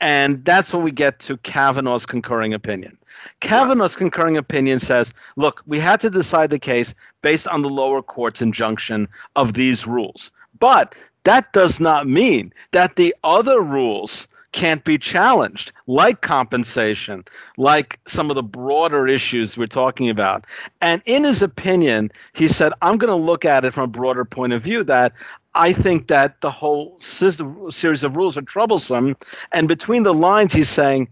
And 0.00 0.44
that's 0.44 0.72
when 0.72 0.82
we 0.82 0.90
get 0.90 1.20
to 1.20 1.36
Kavanaugh's 1.38 2.06
concurring 2.06 2.54
opinion. 2.54 2.98
Kavanaugh's 3.40 3.92
yes. 3.92 3.98
concurring 3.98 4.36
opinion 4.36 4.80
says, 4.80 5.12
look, 5.36 5.62
we 5.66 5.78
had 5.78 6.00
to 6.00 6.10
decide 6.10 6.50
the 6.50 6.58
case 6.58 6.94
based 7.22 7.46
on 7.46 7.62
the 7.62 7.68
lower 7.68 8.02
court's 8.02 8.42
injunction 8.42 9.08
of 9.36 9.54
these 9.54 9.86
rules. 9.86 10.32
But 10.58 10.94
that 11.24 11.52
does 11.52 11.80
not 11.80 12.08
mean 12.08 12.52
that 12.72 12.96
the 12.96 13.14
other 13.22 13.60
rules 13.60 14.26
can't 14.52 14.84
be 14.84 14.98
challenged, 14.98 15.72
like 15.86 16.20
compensation, 16.20 17.24
like 17.56 17.98
some 18.06 18.30
of 18.30 18.36
the 18.36 18.42
broader 18.42 19.08
issues 19.08 19.56
we're 19.56 19.66
talking 19.66 20.10
about. 20.10 20.44
And 20.80 21.00
in 21.06 21.24
his 21.24 21.40
opinion, 21.40 22.12
he 22.34 22.48
said, 22.48 22.72
I'm 22.82 22.98
going 22.98 23.08
to 23.08 23.26
look 23.26 23.44
at 23.44 23.64
it 23.64 23.72
from 23.72 23.84
a 23.84 23.88
broader 23.88 24.24
point 24.24 24.52
of 24.52 24.62
view 24.62 24.84
that 24.84 25.12
I 25.54 25.72
think 25.72 26.08
that 26.08 26.40
the 26.40 26.50
whole 26.50 26.98
system, 26.98 27.70
series 27.70 28.04
of 28.04 28.16
rules 28.16 28.36
are 28.36 28.42
troublesome. 28.42 29.16
And 29.52 29.68
between 29.68 30.02
the 30.02 30.14
lines, 30.14 30.52
he's 30.52 30.68
saying, 30.68 31.08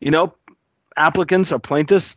you 0.00 0.10
know, 0.10 0.34
applicants 0.96 1.52
or 1.52 1.58
plaintiffs, 1.58 2.16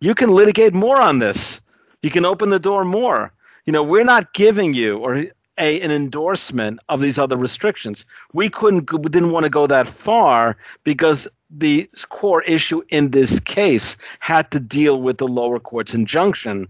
you 0.00 0.14
can 0.14 0.30
litigate 0.34 0.74
more 0.74 1.00
on 1.00 1.20
this. 1.20 1.60
You 2.02 2.10
can 2.10 2.24
open 2.24 2.50
the 2.50 2.58
door 2.58 2.84
more. 2.84 3.32
You 3.66 3.72
know, 3.72 3.82
we're 3.82 4.04
not 4.04 4.34
giving 4.34 4.74
you, 4.74 4.98
or 4.98 5.26
a 5.58 5.80
an 5.80 5.90
endorsement 5.90 6.80
of 6.88 7.00
these 7.00 7.18
other 7.18 7.36
restrictions. 7.36 8.04
We 8.32 8.48
couldn't 8.48 8.92
we 8.92 9.10
didn't 9.10 9.32
want 9.32 9.44
to 9.44 9.50
go 9.50 9.66
that 9.66 9.86
far 9.86 10.56
because 10.84 11.28
the 11.50 11.88
core 12.08 12.42
issue 12.42 12.82
in 12.88 13.10
this 13.10 13.38
case 13.40 13.96
had 14.20 14.50
to 14.52 14.60
deal 14.60 15.02
with 15.02 15.18
the 15.18 15.28
lower 15.28 15.60
court's 15.60 15.94
injunction 15.94 16.68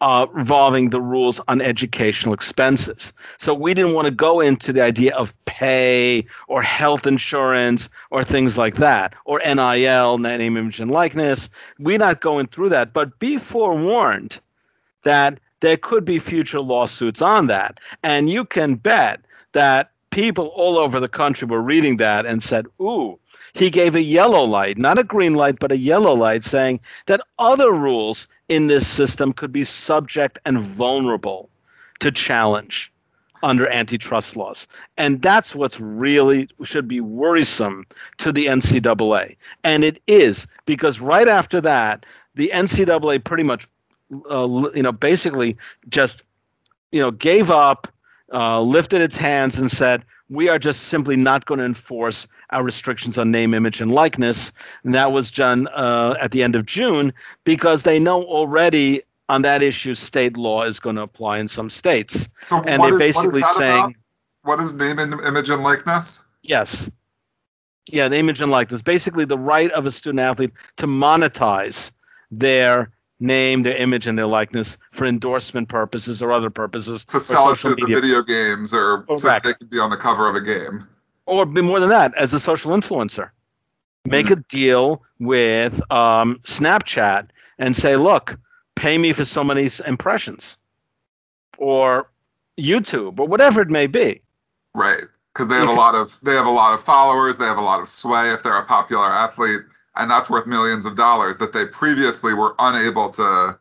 uh, 0.00 0.26
involving 0.36 0.90
the 0.90 1.00
rules 1.00 1.40
on 1.48 1.60
educational 1.60 2.34
expenses. 2.34 3.12
So 3.38 3.54
we 3.54 3.74
didn't 3.74 3.94
want 3.94 4.06
to 4.06 4.10
go 4.10 4.40
into 4.40 4.72
the 4.72 4.82
idea 4.82 5.14
of 5.14 5.32
pay 5.46 6.26
or 6.48 6.62
health 6.62 7.06
insurance 7.06 7.88
or 8.10 8.24
things 8.24 8.58
like 8.58 8.74
that, 8.76 9.14
or 9.24 9.40
NIL, 9.44 10.18
name, 10.18 10.56
image, 10.56 10.80
and 10.80 10.90
likeness. 10.90 11.48
We're 11.78 11.98
not 11.98 12.20
going 12.20 12.48
through 12.48 12.70
that, 12.70 12.92
but 12.92 13.18
be 13.18 13.38
forewarned 13.38 14.38
that 15.04 15.38
there 15.64 15.78
could 15.78 16.04
be 16.04 16.18
future 16.18 16.60
lawsuits 16.60 17.22
on 17.22 17.46
that. 17.46 17.80
And 18.02 18.28
you 18.28 18.44
can 18.44 18.74
bet 18.74 19.20
that 19.52 19.90
people 20.10 20.48
all 20.48 20.76
over 20.76 21.00
the 21.00 21.08
country 21.08 21.48
were 21.48 21.62
reading 21.62 21.96
that 21.96 22.26
and 22.26 22.42
said, 22.42 22.66
ooh, 22.82 23.18
he 23.54 23.70
gave 23.70 23.94
a 23.94 24.02
yellow 24.02 24.44
light, 24.44 24.76
not 24.76 24.98
a 24.98 25.04
green 25.04 25.34
light, 25.34 25.58
but 25.58 25.72
a 25.72 25.78
yellow 25.78 26.12
light, 26.12 26.44
saying 26.44 26.80
that 27.06 27.22
other 27.38 27.72
rules 27.72 28.28
in 28.50 28.66
this 28.66 28.86
system 28.86 29.32
could 29.32 29.52
be 29.52 29.64
subject 29.64 30.38
and 30.44 30.60
vulnerable 30.60 31.48
to 32.00 32.12
challenge 32.12 32.92
under 33.42 33.66
antitrust 33.72 34.36
laws. 34.36 34.66
And 34.98 35.22
that's 35.22 35.54
what's 35.54 35.80
really 35.80 36.46
should 36.64 36.88
be 36.88 37.00
worrisome 37.00 37.86
to 38.18 38.32
the 38.32 38.46
NCAA. 38.48 39.36
And 39.62 39.82
it 39.82 40.02
is 40.06 40.46
because 40.66 41.00
right 41.00 41.28
after 41.28 41.62
that, 41.62 42.04
the 42.34 42.50
NCAA 42.52 43.24
pretty 43.24 43.44
much 43.44 43.66
uh, 44.30 44.70
you 44.74 44.82
know, 44.82 44.92
basically 44.92 45.56
just, 45.88 46.22
you 46.92 47.00
know, 47.00 47.10
gave 47.10 47.50
up, 47.50 47.88
uh, 48.32 48.60
lifted 48.60 49.00
its 49.00 49.16
hands, 49.16 49.58
and 49.58 49.70
said, 49.70 50.04
"We 50.28 50.48
are 50.48 50.58
just 50.58 50.84
simply 50.84 51.16
not 51.16 51.46
going 51.46 51.58
to 51.58 51.64
enforce 51.64 52.26
our 52.50 52.62
restrictions 52.62 53.18
on 53.18 53.30
name, 53.30 53.54
image, 53.54 53.80
and 53.80 53.92
likeness." 53.92 54.52
And 54.84 54.94
that 54.94 55.12
was 55.12 55.30
done 55.30 55.68
uh, 55.68 56.14
at 56.20 56.30
the 56.30 56.42
end 56.42 56.56
of 56.56 56.66
June 56.66 57.12
because 57.44 57.82
they 57.82 57.98
know 57.98 58.22
already 58.24 59.02
on 59.28 59.42
that 59.42 59.62
issue 59.62 59.94
state 59.94 60.36
law 60.36 60.62
is 60.62 60.78
going 60.78 60.96
to 60.96 61.02
apply 61.02 61.38
in 61.38 61.48
some 61.48 61.70
states, 61.70 62.28
so 62.46 62.62
and 62.62 62.82
they're 62.82 62.92
is, 62.92 62.98
basically 62.98 63.42
saying, 63.42 63.84
about? 63.84 63.94
"What 64.42 64.60
is 64.60 64.74
name, 64.74 64.98
and 64.98 65.14
image, 65.24 65.48
and 65.50 65.62
likeness?" 65.62 66.24
Yes. 66.42 66.90
Yeah, 67.90 68.08
name, 68.08 68.26
image 68.26 68.40
and 68.40 68.50
likeness. 68.50 68.80
Basically, 68.80 69.26
the 69.26 69.38
right 69.38 69.70
of 69.72 69.86
a 69.86 69.90
student 69.90 70.20
athlete 70.20 70.52
to 70.78 70.86
monetize 70.86 71.90
their 72.30 72.90
name, 73.20 73.62
their 73.62 73.76
image, 73.76 74.06
and 74.06 74.18
their 74.18 74.26
likeness 74.26 74.76
for 74.92 75.06
endorsement 75.06 75.68
purposes 75.68 76.20
or 76.20 76.32
other 76.32 76.50
purposes. 76.50 77.04
To 77.06 77.20
sell 77.20 77.50
it 77.50 77.58
to 77.60 77.70
media. 77.70 77.86
the 77.86 78.00
video 78.00 78.22
games 78.22 78.74
or 78.74 79.02
Correct. 79.02 79.46
so 79.46 79.50
they 79.50 79.54
can 79.54 79.66
be 79.68 79.78
on 79.78 79.90
the 79.90 79.96
cover 79.96 80.28
of 80.28 80.34
a 80.34 80.40
game. 80.40 80.86
Or 81.26 81.46
be 81.46 81.62
more 81.62 81.80
than 81.80 81.88
that, 81.88 82.14
as 82.16 82.34
a 82.34 82.40
social 82.40 82.72
influencer. 82.72 83.30
Make 84.04 84.26
mm-hmm. 84.26 84.40
a 84.40 84.44
deal 84.48 85.02
with 85.18 85.80
um, 85.90 86.38
Snapchat 86.44 87.28
and 87.58 87.74
say, 87.74 87.96
look, 87.96 88.38
pay 88.74 88.98
me 88.98 89.12
for 89.12 89.24
so 89.24 89.42
many 89.42 89.70
impressions. 89.86 90.56
Or 91.56 92.10
YouTube, 92.58 93.18
or 93.18 93.26
whatever 93.26 93.62
it 93.62 93.68
may 93.68 93.86
be. 93.86 94.20
Right. 94.74 95.04
because 95.32 95.48
they 95.48 95.56
have 95.56 95.68
a 95.68 95.72
lot 95.72 95.94
of 95.94 96.20
they 96.22 96.34
have 96.34 96.46
a 96.46 96.50
lot 96.50 96.74
of 96.74 96.84
followers, 96.84 97.36
they 97.36 97.44
have 97.44 97.58
a 97.58 97.62
lot 97.62 97.80
of 97.80 97.88
sway 97.88 98.32
if 98.32 98.42
they're 98.42 98.58
a 98.58 98.64
popular 98.64 99.06
athlete, 99.06 99.60
and 99.96 100.10
that's 100.10 100.28
worth 100.28 100.46
millions 100.46 100.86
of 100.86 100.96
dollars 100.96 101.36
that 101.38 101.52
they 101.52 101.66
previously 101.66 102.34
were 102.34 102.54
unable 102.58 103.10
to 103.10 103.58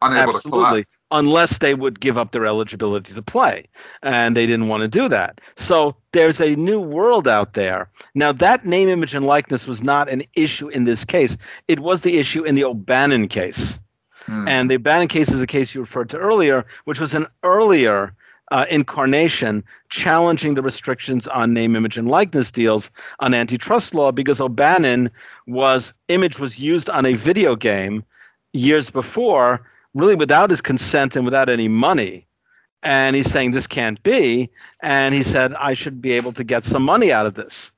unable 0.00 0.34
Absolutely. 0.34 0.60
to 0.60 0.68
collect. 0.68 0.98
unless 1.10 1.58
they 1.58 1.74
would 1.74 2.00
give 2.00 2.16
up 2.16 2.32
their 2.32 2.46
eligibility 2.46 3.12
to 3.14 3.22
play. 3.22 3.66
And 4.02 4.36
they 4.36 4.46
didn't 4.46 4.68
want 4.68 4.82
to 4.82 4.88
do 4.88 5.08
that. 5.08 5.40
So 5.56 5.96
there's 6.12 6.40
a 6.40 6.54
new 6.54 6.80
world 6.80 7.26
out 7.26 7.54
there. 7.54 7.90
Now, 8.14 8.32
that 8.32 8.64
name, 8.64 8.88
image, 8.88 9.14
and 9.14 9.26
likeness 9.26 9.66
was 9.66 9.82
not 9.82 10.08
an 10.08 10.22
issue 10.34 10.68
in 10.68 10.84
this 10.84 11.04
case. 11.04 11.36
It 11.66 11.80
was 11.80 12.02
the 12.02 12.18
issue 12.18 12.44
in 12.44 12.54
the 12.54 12.64
O'Bannon 12.64 13.28
case. 13.28 13.78
Hmm. 14.26 14.46
And 14.46 14.70
the 14.70 14.76
O'Bannon 14.76 15.08
case 15.08 15.30
is 15.30 15.40
a 15.40 15.46
case 15.46 15.74
you 15.74 15.80
referred 15.80 16.10
to 16.10 16.18
earlier, 16.18 16.64
which 16.84 17.00
was 17.00 17.14
an 17.14 17.26
earlier 17.42 18.14
uh, 18.50 18.66
incarnation 18.70 19.64
challenging 19.90 20.54
the 20.54 20.62
restrictions 20.62 21.26
on 21.26 21.52
name, 21.52 21.76
image, 21.76 21.98
and 21.98 22.08
likeness 22.08 22.50
deals 22.50 22.90
on 23.20 23.34
antitrust 23.34 23.94
law 23.94 24.12
because 24.12 24.40
O'Bannon 24.40 25.10
was 25.46 25.92
image 26.08 26.38
was 26.38 26.58
used 26.58 26.88
on 26.88 27.06
a 27.06 27.14
video 27.14 27.56
game 27.56 28.04
years 28.52 28.90
before 28.90 29.66
really 29.94 30.14
without 30.14 30.50
his 30.50 30.60
consent 30.60 31.16
and 31.16 31.24
without 31.24 31.48
any 31.48 31.68
money. 31.68 32.26
And 32.82 33.16
he's 33.16 33.30
saying 33.30 33.50
this 33.50 33.66
can't 33.66 34.00
be. 34.02 34.50
And 34.80 35.14
he 35.14 35.22
said, 35.22 35.52
I 35.54 35.74
should 35.74 36.00
be 36.00 36.12
able 36.12 36.32
to 36.34 36.44
get 36.44 36.64
some 36.64 36.84
money 36.84 37.12
out 37.12 37.26
of 37.26 37.34
this. 37.34 37.72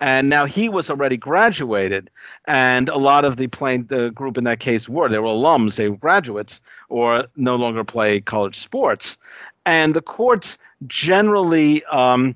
And 0.00 0.28
now 0.28 0.46
he 0.46 0.68
was 0.68 0.90
already 0.90 1.16
graduated, 1.16 2.08
and 2.46 2.88
a 2.88 2.96
lot 2.96 3.24
of 3.24 3.36
the 3.36 3.48
playing 3.48 3.86
the 3.86 4.10
group 4.12 4.38
in 4.38 4.44
that 4.44 4.60
case 4.60 4.88
were 4.88 5.08
they 5.08 5.18
were 5.18 5.26
alums, 5.26 5.74
they 5.74 5.88
were 5.88 5.96
graduates, 5.96 6.60
or 6.88 7.26
no 7.34 7.56
longer 7.56 7.82
play 7.82 8.20
college 8.20 8.60
sports. 8.60 9.16
And 9.68 9.92
the 9.92 10.00
courts 10.00 10.56
generally 10.86 11.84
um, 11.92 12.34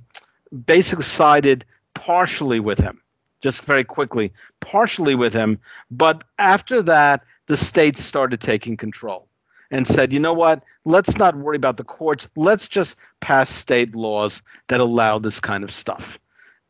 basically 0.67 1.05
sided 1.05 1.65
partially 1.95 2.61
with 2.61 2.79
him, 2.79 3.01
just 3.41 3.63
very 3.65 3.85
quickly, 3.85 4.35
partially 4.61 5.15
with 5.15 5.33
him. 5.33 5.59
But 5.91 6.25
after 6.39 6.83
that, 6.83 7.25
the 7.47 7.57
states 7.57 8.05
started 8.05 8.43
taking 8.43 8.77
control 8.77 9.29
and 9.71 9.89
said, 9.89 10.13
you 10.13 10.21
know 10.21 10.35
what, 10.35 10.63
let's 10.85 11.17
not 11.17 11.35
worry 11.35 11.57
about 11.57 11.79
the 11.79 11.85
courts. 11.85 12.29
Let's 12.37 12.69
just 12.69 12.97
pass 13.21 13.49
state 13.49 13.95
laws 13.95 14.43
that 14.69 14.81
allow 14.81 15.19
this 15.19 15.41
kind 15.41 15.65
of 15.65 15.71
stuff. 15.71 16.19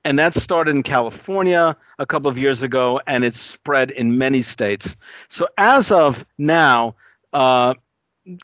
And 0.05 0.17
that 0.21 0.33
started 0.33 0.77
in 0.77 0.85
California 0.85 1.77
a 1.99 2.07
couple 2.07 2.31
of 2.31 2.39
years 2.39 2.63
ago, 2.63 3.01
and 3.09 3.25
it's 3.25 3.41
spread 3.41 3.91
in 3.91 4.17
many 4.17 4.43
states. 4.43 4.97
So 5.29 5.49
as 5.59 5.91
of 5.91 6.25
now, 6.39 6.95
uh, 7.33 7.75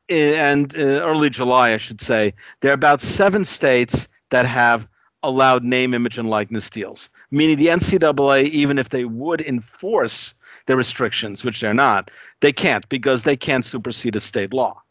and 0.09 0.75
uh, 0.77 0.81
early 0.81 1.31
July, 1.31 1.73
I 1.73 1.77
should 1.79 2.01
say, 2.01 2.35
there 2.61 2.71
are 2.71 2.75
about 2.75 3.01
seven 3.01 3.45
states 3.45 4.09
that 4.31 4.47
have 4.47 4.87
allowed 5.23 5.65
name, 5.65 5.95
image, 5.95 6.19
and 6.19 6.29
likeness 6.29 6.71
deals. 6.71 7.11
Meaning 7.31 7.57
the 7.57 7.69
NCAA, 7.71 8.45
even 8.45 8.79
if 8.79 8.89
they 8.91 9.05
would 9.05 9.41
enforce 9.41 10.35
the 10.67 10.77
restrictions, 10.77 11.45
which 11.45 11.61
they're 11.61 11.75
not, 11.75 12.11
they 12.41 12.53
can't 12.53 12.89
because 12.89 13.23
they 13.25 13.37
can't 13.37 13.65
supersede 13.65 14.17
a 14.17 14.21
state 14.21 14.53
law. 14.53 14.83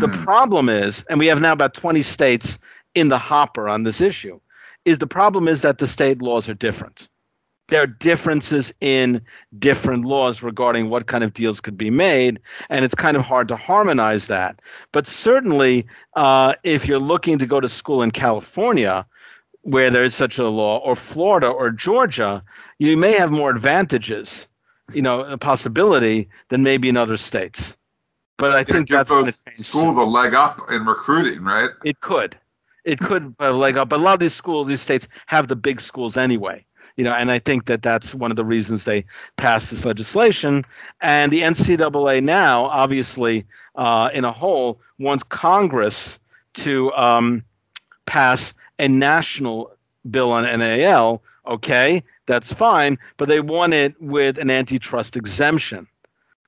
The 0.00 0.08
Hmm. 0.08 0.24
problem 0.24 0.68
is, 0.68 1.04
and 1.08 1.18
we 1.18 1.26
have 1.28 1.40
now 1.40 1.52
about 1.52 1.74
20 1.74 2.02
states 2.02 2.58
in 2.94 3.08
the 3.08 3.18
hopper 3.18 3.68
on 3.68 3.82
this 3.84 4.00
issue, 4.00 4.40
is 4.84 4.98
the 4.98 5.06
problem 5.06 5.48
is 5.48 5.62
that 5.62 5.78
the 5.78 5.86
state 5.86 6.22
laws 6.22 6.48
are 6.48 6.54
different. 6.54 7.08
There 7.68 7.82
are 7.82 7.86
differences 7.86 8.72
in 8.80 9.20
different 9.58 10.04
laws 10.04 10.42
regarding 10.42 10.88
what 10.88 11.06
kind 11.06 11.22
of 11.22 11.34
deals 11.34 11.60
could 11.60 11.76
be 11.76 11.90
made, 11.90 12.40
and 12.70 12.84
it's 12.84 12.94
kind 12.94 13.16
of 13.16 13.22
hard 13.22 13.48
to 13.48 13.56
harmonize 13.56 14.26
that. 14.28 14.60
But 14.92 15.06
certainly, 15.06 15.86
uh, 16.16 16.54
if 16.64 16.86
you're 16.86 16.98
looking 16.98 17.38
to 17.38 17.46
go 17.46 17.60
to 17.60 17.68
school 17.68 18.02
in 18.02 18.10
California, 18.10 19.06
where 19.62 19.90
there 19.90 20.02
is 20.02 20.14
such 20.14 20.38
a 20.38 20.48
law, 20.48 20.78
or 20.78 20.96
Florida 20.96 21.48
or 21.48 21.70
Georgia, 21.70 22.42
you 22.78 22.96
may 22.96 23.12
have 23.12 23.30
more 23.30 23.50
advantages, 23.50 24.48
you 24.94 25.02
know, 25.02 25.20
a 25.20 25.36
possibility 25.36 26.28
than 26.48 26.62
maybe 26.62 26.88
in 26.88 26.96
other 26.96 27.18
states. 27.18 27.76
But 28.38 28.52
I 28.52 28.60
It 28.60 28.68
think 28.68 28.88
gives 28.88 29.08
that's 29.08 29.10
those 29.10 29.42
schools 29.52 29.96
a 29.96 30.02
leg 30.04 30.34
up 30.34 30.70
in 30.70 30.86
recruiting, 30.86 31.42
right? 31.42 31.70
It 31.84 32.00
could. 32.00 32.38
It 32.84 32.98
could 32.98 33.34
uh, 33.40 33.52
leg 33.52 33.76
up. 33.76 33.90
But 33.90 34.00
a 34.00 34.02
lot 34.02 34.14
of 34.14 34.20
these 34.20 34.34
schools, 34.34 34.68
these 34.68 34.80
states 34.80 35.06
have 35.26 35.48
the 35.48 35.56
big 35.56 35.80
schools 35.80 36.16
anyway. 36.16 36.64
You 36.98 37.04
know, 37.04 37.14
and 37.14 37.30
I 37.30 37.38
think 37.38 37.66
that 37.66 37.80
that's 37.80 38.12
one 38.12 38.32
of 38.32 38.36
the 38.36 38.44
reasons 38.44 38.82
they 38.82 39.04
passed 39.36 39.70
this 39.70 39.84
legislation. 39.84 40.64
And 41.00 41.32
the 41.32 41.42
NCAA 41.42 42.24
now, 42.24 42.64
obviously, 42.64 43.46
uh, 43.76 44.10
in 44.12 44.24
a 44.24 44.32
whole, 44.32 44.80
wants 44.98 45.22
Congress 45.22 46.18
to 46.54 46.92
um, 46.94 47.44
pass 48.06 48.52
a 48.80 48.88
national 48.88 49.70
bill 50.10 50.32
on 50.32 50.42
NIL. 50.42 51.22
Okay, 51.46 52.02
that's 52.26 52.52
fine, 52.52 52.98
but 53.16 53.28
they 53.28 53.38
want 53.38 53.74
it 53.74 53.94
with 54.02 54.36
an 54.36 54.50
antitrust 54.50 55.14
exemption. 55.16 55.86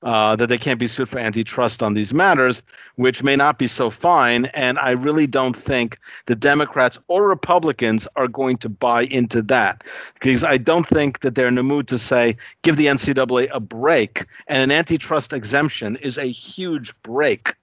Uh, 0.02 0.34
that 0.34 0.46
they 0.46 0.56
can't 0.56 0.80
be 0.80 0.88
sued 0.88 1.10
for 1.10 1.18
antitrust 1.18 1.82
on 1.82 1.92
these 1.92 2.14
matters, 2.14 2.62
which 2.96 3.22
may 3.22 3.36
not 3.36 3.58
be 3.58 3.66
so 3.66 3.90
fine. 3.90 4.46
And 4.46 4.78
I 4.78 4.92
really 4.92 5.26
don't 5.26 5.54
think 5.54 5.98
the 6.24 6.34
Democrats 6.34 6.98
or 7.08 7.28
Republicans 7.28 8.08
are 8.16 8.26
going 8.26 8.56
to 8.58 8.70
buy 8.70 9.02
into 9.02 9.42
that 9.42 9.84
because 10.14 10.42
I 10.42 10.56
don't 10.56 10.88
think 10.88 11.20
that 11.20 11.34
they're 11.34 11.48
in 11.48 11.56
the 11.56 11.62
mood 11.62 11.86
to 11.88 11.98
say, 11.98 12.38
give 12.62 12.76
the 12.76 12.86
NCAA 12.86 13.50
a 13.52 13.60
break. 13.60 14.24
And 14.48 14.62
an 14.62 14.70
antitrust 14.70 15.34
exemption 15.34 15.96
is 15.96 16.16
a 16.16 16.24
huge 16.24 16.94
break 17.02 17.54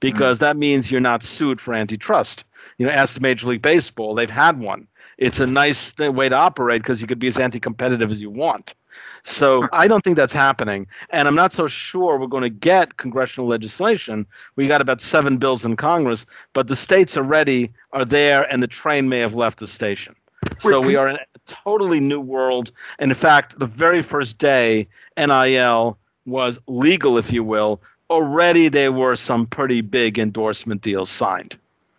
because 0.00 0.40
that 0.40 0.56
means 0.56 0.90
you're 0.90 1.00
not 1.00 1.22
sued 1.22 1.60
for 1.60 1.74
antitrust. 1.74 2.44
You 2.78 2.86
know, 2.86 2.92
ask 2.92 3.20
Major 3.20 3.48
League 3.48 3.62
Baseball, 3.62 4.14
they've 4.14 4.30
had 4.30 4.58
one. 4.58 4.88
It's 5.18 5.40
a 5.40 5.46
nice 5.46 5.96
way 5.98 6.28
to 6.28 6.34
operate 6.34 6.82
because 6.82 7.00
you 7.00 7.06
could 7.06 7.18
be 7.20 7.28
as 7.28 7.38
anti 7.38 7.60
competitive 7.60 8.10
as 8.10 8.20
you 8.20 8.30
want. 8.30 8.74
So 9.22 9.68
I 9.72 9.88
don't 9.88 10.02
think 10.02 10.16
that's 10.16 10.32
happening. 10.32 10.86
And 11.10 11.28
I'm 11.28 11.34
not 11.34 11.52
so 11.52 11.66
sure 11.66 12.18
we're 12.18 12.26
going 12.26 12.42
to 12.42 12.50
get 12.50 12.96
congressional 12.96 13.46
legislation. 13.48 14.26
We 14.56 14.68
got 14.68 14.80
about 14.80 15.00
seven 15.00 15.36
bills 15.38 15.64
in 15.64 15.76
Congress, 15.76 16.26
but 16.52 16.68
the 16.68 16.76
states 16.76 17.16
already 17.16 17.70
are 17.92 18.04
there 18.04 18.50
and 18.52 18.62
the 18.62 18.68
train 18.68 19.08
may 19.08 19.20
have 19.20 19.34
left 19.34 19.58
the 19.58 19.66
station. 19.66 20.14
So 20.58 20.80
we 20.80 20.96
are 20.96 21.08
in 21.08 21.16
a 21.16 21.26
totally 21.46 22.00
new 22.00 22.20
world. 22.20 22.72
And 22.98 23.10
in 23.10 23.16
fact, 23.16 23.58
the 23.58 23.66
very 23.66 24.02
first 24.02 24.38
day 24.38 24.88
NIL 25.16 25.98
was 26.26 26.58
legal, 26.66 27.18
if 27.18 27.32
you 27.32 27.42
will, 27.44 27.80
already 28.10 28.68
there 28.68 28.92
were 28.92 29.16
some 29.16 29.46
pretty 29.46 29.80
big 29.80 30.18
endorsement 30.18 30.82
deals 30.82 31.10
signed. 31.10 31.58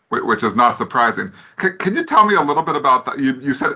Which 0.09 0.43
is 0.43 0.55
not 0.55 0.77
surprising. 0.77 1.31
Can, 1.57 1.75
can 1.79 1.95
you 1.95 2.05
tell 2.05 2.25
me 2.25 2.35
a 2.35 2.41
little 2.41 2.61
bit 2.61 2.75
about 2.75 3.05
that? 3.05 3.19
You, 3.19 3.33
you 3.41 3.55
said 3.55 3.73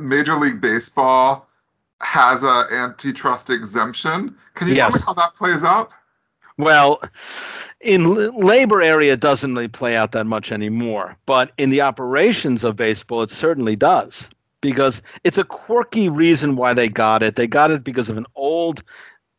Major 0.00 0.36
League 0.36 0.60
Baseball 0.60 1.48
has 2.02 2.42
a 2.42 2.66
antitrust 2.70 3.50
exemption. 3.50 4.36
Can 4.54 4.68
you 4.68 4.74
tell 4.74 4.90
me 4.90 5.00
how 5.06 5.14
that 5.14 5.34
plays 5.36 5.64
out? 5.64 5.90
Well, 6.58 7.00
in 7.80 8.04
l- 8.04 8.38
labor 8.44 8.82
area, 8.82 9.14
it 9.14 9.20
doesn't 9.20 9.54
really 9.54 9.68
play 9.68 9.96
out 9.96 10.12
that 10.12 10.24
much 10.26 10.52
anymore. 10.52 11.16
But 11.26 11.52
in 11.58 11.70
the 11.70 11.80
operations 11.80 12.64
of 12.64 12.76
baseball, 12.76 13.22
it 13.22 13.30
certainly 13.30 13.76
does 13.76 14.28
because 14.60 15.02
it's 15.24 15.38
a 15.38 15.44
quirky 15.44 16.08
reason 16.08 16.56
why 16.56 16.74
they 16.74 16.88
got 16.88 17.22
it. 17.22 17.36
They 17.36 17.46
got 17.46 17.70
it 17.70 17.82
because 17.82 18.08
of 18.08 18.16
an 18.16 18.26
old 18.36 18.82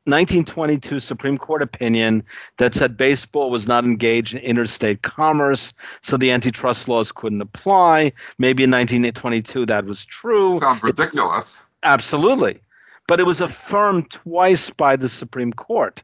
1922 0.05 0.99
Supreme 0.99 1.37
Court 1.37 1.61
opinion 1.61 2.23
that 2.57 2.73
said 2.73 2.97
baseball 2.97 3.49
was 3.49 3.67
not 3.67 3.85
engaged 3.85 4.33
in 4.33 4.41
interstate 4.41 5.01
commerce, 5.01 5.71
so 6.01 6.17
the 6.17 6.29
antitrust 6.31 6.89
laws 6.89 7.11
couldn't 7.13 7.39
apply. 7.41 8.11
Maybe 8.37 8.63
in 8.65 8.71
1922 8.71 9.65
that 9.67 9.85
was 9.85 10.03
true. 10.03 10.51
Sounds 10.53 10.79
It's- 10.83 10.97
ridiculous. 10.99 11.65
Absolutely. 11.83 12.59
But 13.07 13.19
it 13.19 13.25
was 13.25 13.41
affirmed 13.41 14.09
twice 14.11 14.69
by 14.69 14.95
the 14.95 15.09
Supreme 15.09 15.53
Court 15.53 16.01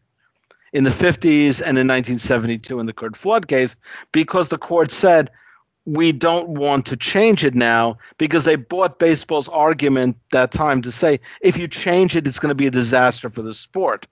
in 0.73 0.83
the 0.83 0.89
50s 0.89 1.61
and 1.61 1.77
in 1.77 1.87
1972 1.87 2.79
in 2.79 2.85
the 2.85 2.93
Curt 2.93 3.17
Flood 3.17 3.47
case 3.47 3.75
because 4.11 4.49
the 4.49 4.57
court 4.57 4.91
said, 4.91 5.31
we 5.85 6.11
don't 6.11 6.49
want 6.49 6.85
to 6.85 6.95
change 6.95 7.43
it 7.43 7.55
now 7.55 7.97
because 8.17 8.43
they 8.43 8.55
bought 8.55 8.99
baseball's 8.99 9.47
argument 9.47 10.17
that 10.31 10.51
time 10.51 10.81
to 10.83 10.91
say, 10.91 11.19
if 11.41 11.57
you 11.57 11.67
change 11.67 12.15
it, 12.15 12.27
it's 12.27 12.37
going 12.37 12.49
to 12.49 12.55
be 12.55 12.67
a 12.67 12.71
disaster 12.71 13.29
for 13.29 13.41
the 13.41 13.53
sport. 13.53 14.05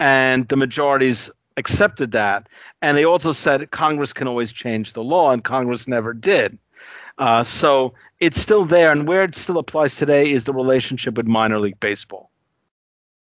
And 0.00 0.48
the 0.48 0.56
majorities 0.56 1.30
accepted 1.56 2.12
that. 2.12 2.48
And 2.82 2.96
they 2.96 3.04
also 3.04 3.32
said 3.32 3.70
Congress 3.70 4.12
can 4.12 4.26
always 4.26 4.50
change 4.50 4.92
the 4.92 5.04
law, 5.04 5.30
and 5.30 5.44
Congress 5.44 5.86
never 5.86 6.12
did. 6.14 6.58
Uh, 7.20 7.44
so 7.44 7.92
it's 8.18 8.40
still 8.40 8.64
there. 8.64 8.90
And 8.90 9.06
where 9.06 9.22
it 9.22 9.36
still 9.36 9.58
applies 9.58 9.94
today 9.94 10.32
is 10.32 10.44
the 10.44 10.52
relationship 10.52 11.14
with 11.14 11.28
minor 11.28 11.60
league 11.60 11.78
baseball. 11.78 12.30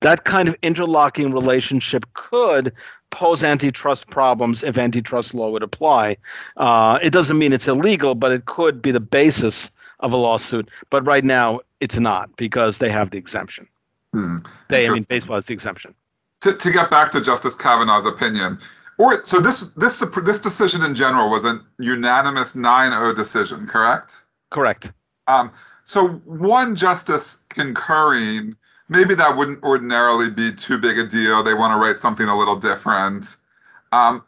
That 0.01 0.25
kind 0.25 0.49
of 0.49 0.55
interlocking 0.63 1.33
relationship 1.33 2.05
could 2.15 2.73
pose 3.11 3.43
antitrust 3.43 4.09
problems 4.09 4.63
if 4.63 4.79
antitrust 4.79 5.35
law 5.35 5.51
would 5.51 5.65
apply. 5.65 6.17
Uh, 6.57 6.99
it 7.03 7.11
doesn't 7.11 7.37
mean 7.37 7.53
it's 7.53 7.67
illegal, 7.67 8.15
but 8.15 8.31
it 8.31 8.45
could 8.47 8.81
be 8.81 8.93
the 8.93 9.01
basis 9.01 9.71
of 10.01 10.13
a 10.13 10.17
lawsuit. 10.17 10.71
But 10.91 11.05
right 11.05 11.25
now, 11.25 11.61
it's 11.81 11.99
not 11.99 12.35
because 12.37 12.79
they 12.79 12.91
have 12.91 13.11
the 13.11 13.19
exemption. 13.19 13.67
Hmm. 14.13 14.37
They, 14.69 14.89
I 14.89 14.93
mean, 14.93 15.05
baseball 15.09 15.37
has 15.37 15.47
the 15.47 15.55
exemption. 15.55 15.95
to, 16.43 16.55
to 16.55 16.71
get 16.71 16.91
back 16.91 17.11
to 17.13 17.21
Justice 17.21 17.57
Kavanaugh's 17.57 18.07
opinion, 18.07 18.61
or 18.99 19.25
so 19.25 19.41
this 19.41 19.61
this 19.77 20.01
this 20.25 20.41
decision 20.41 20.83
in 20.83 20.95
general 20.95 21.31
was 21.31 21.45
a 21.45 21.61
unanimous 21.79 22.55
9-0 22.55 23.15
decision, 23.17 23.67
correct? 23.67 24.25
Correct. 24.51 24.93
Um, 25.29 25.53
so 25.85 26.09
one 26.25 26.75
justice 26.75 27.45
concurring, 27.49 28.57
maybe 28.89 29.15
that 29.15 29.37
wouldn't 29.37 29.63
ordinarily 29.63 30.31
be 30.31 30.53
too 30.53 30.79
big 30.79 30.99
a 30.99 31.07
deal. 31.07 31.43
They 31.43 31.55
want 31.55 31.73
to 31.73 31.77
write 31.77 31.99
something 31.99 32.29
a 32.29 32.37
little 32.37 32.57
different. 32.57 33.37
Um, 33.93 34.23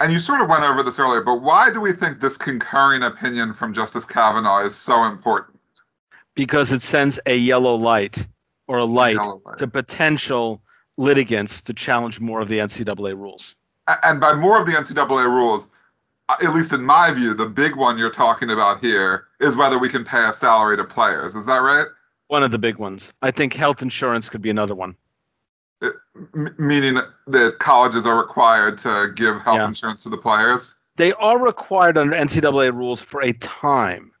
and 0.00 0.12
you 0.12 0.18
sort 0.18 0.40
of 0.40 0.48
went 0.48 0.64
over 0.64 0.82
this 0.82 0.98
earlier, 0.98 1.20
but 1.20 1.42
why 1.42 1.70
do 1.70 1.80
we 1.80 1.92
think 1.92 2.20
this 2.20 2.36
concurring 2.36 3.02
opinion 3.02 3.54
from 3.54 3.72
Justice 3.72 4.04
Kavanaugh 4.04 4.64
is 4.64 4.74
so 4.74 5.04
important? 5.04 5.58
Because 6.34 6.72
it 6.72 6.82
sends 6.82 7.20
a 7.26 7.36
yellow 7.36 7.74
light 7.74 8.26
or 8.66 8.78
a 8.78 8.84
light, 8.84 9.16
a 9.16 9.34
light. 9.34 9.58
to 9.58 9.68
potential 9.68 10.62
litigants 10.96 11.62
to 11.62 11.72
challenge 11.72 12.20
more 12.20 12.40
of 12.40 12.48
the 12.48 12.58
NCAA 12.58 13.16
rules. 13.16 13.54
And 13.86 14.20
by 14.20 14.34
more 14.34 14.60
of 14.60 14.66
the 14.66 14.72
NCAA 14.72 15.26
rules, 15.26 15.68
uh, 16.28 16.36
at 16.42 16.54
least 16.54 16.72
in 16.72 16.82
my 16.82 17.10
view, 17.12 17.34
the 17.34 17.46
big 17.46 17.76
one 17.76 17.98
you're 17.98 18.10
talking 18.10 18.50
about 18.50 18.80
here 18.80 19.26
is 19.40 19.56
whether 19.56 19.78
we 19.78 19.88
can 19.88 20.04
pay 20.04 20.24
a 20.28 20.32
salary 20.32 20.76
to 20.76 20.84
players. 20.84 21.34
Is 21.34 21.44
that 21.46 21.58
right? 21.58 21.86
One 22.28 22.42
of 22.42 22.50
the 22.50 22.58
big 22.58 22.76
ones. 22.76 23.12
I 23.22 23.30
think 23.30 23.54
health 23.54 23.82
insurance 23.82 24.28
could 24.28 24.42
be 24.42 24.50
another 24.50 24.74
one. 24.74 24.96
It, 25.80 25.94
m- 26.34 26.54
meaning 26.58 27.00
that 27.26 27.58
colleges 27.58 28.06
are 28.06 28.16
required 28.16 28.78
to 28.78 29.12
give 29.16 29.40
health 29.40 29.58
yeah. 29.58 29.66
insurance 29.66 30.02
to 30.04 30.08
the 30.08 30.16
players? 30.16 30.74
They 30.96 31.12
are 31.14 31.38
required 31.38 31.98
under 31.98 32.14
NCAA 32.14 32.72
rules 32.72 33.00
for 33.00 33.20
a 33.22 33.32
time, 33.34 34.12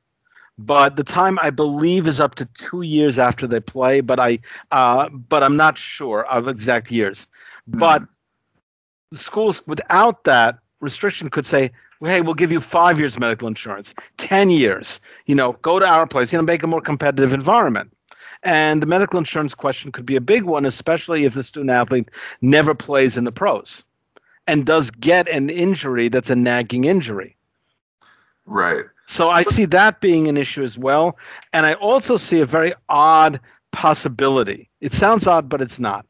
but 0.58 0.96
the 0.96 1.04
time 1.04 1.38
I 1.40 1.50
believe 1.50 2.08
is 2.08 2.18
up 2.18 2.34
to 2.36 2.46
two 2.54 2.82
years 2.82 3.18
after 3.18 3.46
they 3.46 3.60
play. 3.60 4.00
But 4.00 4.18
I, 4.18 4.40
uh, 4.72 5.08
but 5.10 5.42
I'm 5.42 5.56
not 5.56 5.78
sure 5.78 6.24
of 6.24 6.48
exact 6.48 6.90
years. 6.90 7.26
Mm-hmm. 7.68 7.78
But 7.78 8.02
schools 9.12 9.66
without 9.66 10.24
that 10.24 10.58
restriction 10.80 11.30
could 11.30 11.46
say, 11.46 11.70
hey, 12.00 12.20
we'll 12.20 12.34
give 12.34 12.50
you 12.50 12.60
five 12.60 12.98
years 12.98 13.14
of 13.14 13.20
medical 13.20 13.46
insurance, 13.46 13.94
10 14.16 14.50
years, 14.50 15.00
you 15.26 15.34
know, 15.34 15.52
go 15.62 15.78
to 15.78 15.86
our 15.86 16.06
place, 16.06 16.32
you 16.32 16.38
know, 16.38 16.42
make 16.42 16.62
a 16.62 16.66
more 16.66 16.80
competitive 16.80 17.32
environment. 17.32 17.92
And 18.42 18.82
the 18.82 18.86
medical 18.86 19.18
insurance 19.18 19.54
question 19.54 19.92
could 19.92 20.04
be 20.04 20.16
a 20.16 20.20
big 20.20 20.42
one, 20.42 20.64
especially 20.66 21.24
if 21.24 21.34
the 21.34 21.44
student 21.44 21.70
athlete 21.70 22.10
never 22.40 22.74
plays 22.74 23.16
in 23.16 23.24
the 23.24 23.30
pros 23.30 23.84
and 24.48 24.66
does 24.66 24.90
get 24.90 25.28
an 25.28 25.48
injury 25.48 26.08
that's 26.08 26.30
a 26.30 26.34
nagging 26.34 26.84
injury. 26.84 27.36
Right. 28.46 28.84
So 29.06 29.30
I 29.30 29.44
see 29.44 29.66
that 29.66 30.00
being 30.00 30.26
an 30.26 30.36
issue 30.36 30.64
as 30.64 30.76
well. 30.76 31.16
And 31.52 31.66
I 31.66 31.74
also 31.74 32.16
see 32.16 32.40
a 32.40 32.46
very 32.46 32.72
odd 32.88 33.38
possibility. 33.70 34.68
It 34.80 34.92
sounds 34.92 35.26
odd, 35.26 35.48
but 35.48 35.60
it's 35.60 35.78
not. 35.78 36.06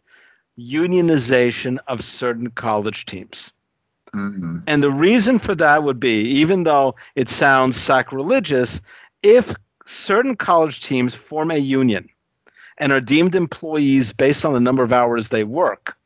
Unionization 0.59 1.79
of 1.87 2.05
certain 2.05 2.51
college 2.51 3.07
teams. 3.07 3.53
Mm-hmm. 4.15 4.59
And 4.67 4.83
the 4.83 4.91
reason 4.91 5.38
for 5.38 5.55
that 5.55 5.85
would 5.85 5.99
be, 5.99 6.21
even 6.23 6.65
though 6.65 6.95
it 7.15 7.29
sounds 7.29 7.77
sacrilegious, 7.77 8.81
if 9.23 9.55
certain 9.87 10.37
college 10.37 10.81
teams 10.81 11.15
form 11.15 11.51
a 11.51 11.57
union 11.57 12.09
and 12.79 12.93
are 12.93 13.01
deemed 13.01 13.35
employees 13.35 14.12
based 14.12 14.45
on 14.45 14.53
the 14.53 14.61
number 14.61 14.83
of 14.83 14.93
hours 14.93 15.29
they 15.29 15.45
work, 15.45 15.97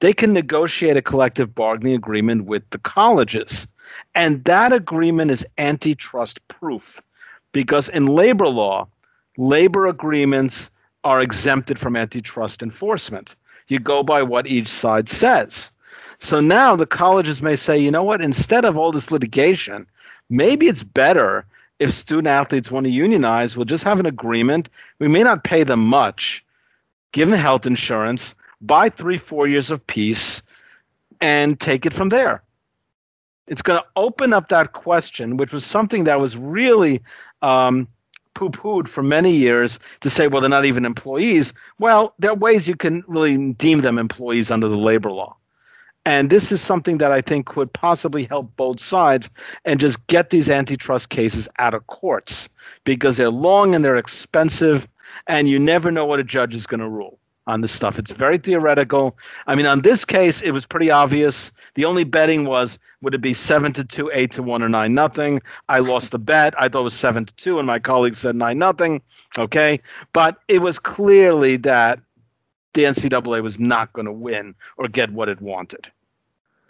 they 0.00 0.12
can 0.12 0.32
negotiate 0.32 0.96
a 0.96 1.02
collective 1.02 1.54
bargaining 1.54 1.94
agreement 1.94 2.44
with 2.44 2.68
the 2.70 2.78
colleges. 2.78 3.66
And 4.14 4.44
that 4.44 4.72
agreement 4.72 5.30
is 5.30 5.46
antitrust 5.56 6.46
proof 6.48 7.00
because 7.52 7.88
in 7.88 8.06
labor 8.06 8.48
law, 8.48 8.88
labor 9.38 9.86
agreements 9.86 10.70
are 11.04 11.22
exempted 11.22 11.78
from 11.78 11.96
antitrust 11.96 12.62
enforcement. 12.62 13.34
You 13.68 13.78
go 13.78 14.02
by 14.02 14.22
what 14.22 14.46
each 14.46 14.68
side 14.68 15.08
says. 15.08 15.72
So 16.18 16.40
now 16.40 16.76
the 16.76 16.86
colleges 16.86 17.42
may 17.42 17.56
say, 17.56 17.78
you 17.78 17.90
know 17.90 18.02
what, 18.02 18.22
instead 18.22 18.64
of 18.64 18.76
all 18.76 18.92
this 18.92 19.10
litigation, 19.10 19.86
maybe 20.30 20.68
it's 20.68 20.82
better 20.82 21.46
if 21.78 21.92
student 21.92 22.28
athletes 22.28 22.70
want 22.70 22.84
to 22.84 22.90
unionize, 22.90 23.56
we'll 23.56 23.66
just 23.66 23.84
have 23.84 24.00
an 24.00 24.06
agreement. 24.06 24.68
We 24.98 25.08
may 25.08 25.22
not 25.22 25.44
pay 25.44 25.64
them 25.64 25.80
much, 25.80 26.44
give 27.12 27.28
them 27.28 27.38
health 27.38 27.66
insurance, 27.66 28.34
buy 28.60 28.88
three, 28.88 29.18
four 29.18 29.46
years 29.46 29.70
of 29.70 29.86
peace, 29.86 30.42
and 31.20 31.58
take 31.60 31.84
it 31.84 31.92
from 31.92 32.08
there. 32.08 32.42
It's 33.46 33.62
going 33.62 33.78
to 33.80 33.86
open 33.94 34.32
up 34.32 34.48
that 34.48 34.72
question, 34.72 35.36
which 35.36 35.52
was 35.52 35.64
something 35.64 36.04
that 36.04 36.18
was 36.18 36.36
really 36.36 37.02
um, 37.42 37.88
poo 38.36 38.50
pooed 38.50 38.86
for 38.86 39.02
many 39.02 39.32
years 39.32 39.78
to 40.02 40.10
say, 40.10 40.28
well, 40.28 40.40
they're 40.40 40.50
not 40.50 40.66
even 40.66 40.84
employees. 40.84 41.52
Well, 41.78 42.14
there 42.18 42.30
are 42.30 42.36
ways 42.36 42.68
you 42.68 42.76
can 42.76 43.02
really 43.08 43.52
deem 43.54 43.80
them 43.80 43.98
employees 43.98 44.50
under 44.50 44.68
the 44.68 44.76
labor 44.76 45.10
law. 45.10 45.36
And 46.04 46.30
this 46.30 46.52
is 46.52 46.60
something 46.60 46.98
that 46.98 47.10
I 47.10 47.20
think 47.20 47.46
could 47.46 47.72
possibly 47.72 48.24
help 48.24 48.54
both 48.56 48.78
sides 48.78 49.28
and 49.64 49.80
just 49.80 50.06
get 50.06 50.30
these 50.30 50.48
antitrust 50.48 51.08
cases 51.08 51.48
out 51.58 51.74
of 51.74 51.86
courts 51.88 52.48
because 52.84 53.16
they're 53.16 53.30
long 53.30 53.74
and 53.74 53.84
they're 53.84 53.96
expensive, 53.96 54.86
and 55.26 55.48
you 55.48 55.58
never 55.58 55.90
know 55.90 56.06
what 56.06 56.20
a 56.20 56.24
judge 56.24 56.54
is 56.54 56.66
going 56.66 56.80
to 56.80 56.88
rule 56.88 57.18
on 57.46 57.60
this 57.60 57.72
stuff. 57.72 57.98
It's 57.98 58.10
very 58.10 58.38
theoretical. 58.38 59.16
I 59.46 59.54
mean, 59.54 59.66
on 59.66 59.82
this 59.82 60.04
case, 60.04 60.42
it 60.42 60.50
was 60.50 60.66
pretty 60.66 60.90
obvious. 60.90 61.52
The 61.74 61.84
only 61.84 62.04
betting 62.04 62.44
was 62.44 62.78
would 63.02 63.14
it 63.14 63.20
be 63.20 63.34
seven 63.34 63.72
to 63.74 63.84
two, 63.84 64.10
eight 64.12 64.32
to 64.32 64.42
one, 64.42 64.62
or 64.62 64.68
nine 64.68 64.94
nothing? 64.94 65.40
I 65.68 65.78
lost 65.78 66.10
the 66.10 66.18
bet. 66.18 66.54
I 66.60 66.68
thought 66.68 66.80
it 66.80 66.84
was 66.84 66.94
seven 66.94 67.24
to 67.26 67.34
two, 67.34 67.58
and 67.58 67.66
my 67.66 67.78
colleague 67.78 68.16
said 68.16 68.34
nine 68.34 68.58
nothing. 68.58 69.02
Okay, 69.38 69.80
but 70.12 70.38
it 70.48 70.60
was 70.60 70.78
clearly 70.78 71.56
that 71.58 72.00
the 72.74 72.84
NCAA 72.84 73.42
was 73.42 73.58
not 73.58 73.92
going 73.92 74.06
to 74.06 74.12
win 74.12 74.54
or 74.76 74.88
get 74.88 75.12
what 75.12 75.28
it 75.28 75.40
wanted. 75.40 75.86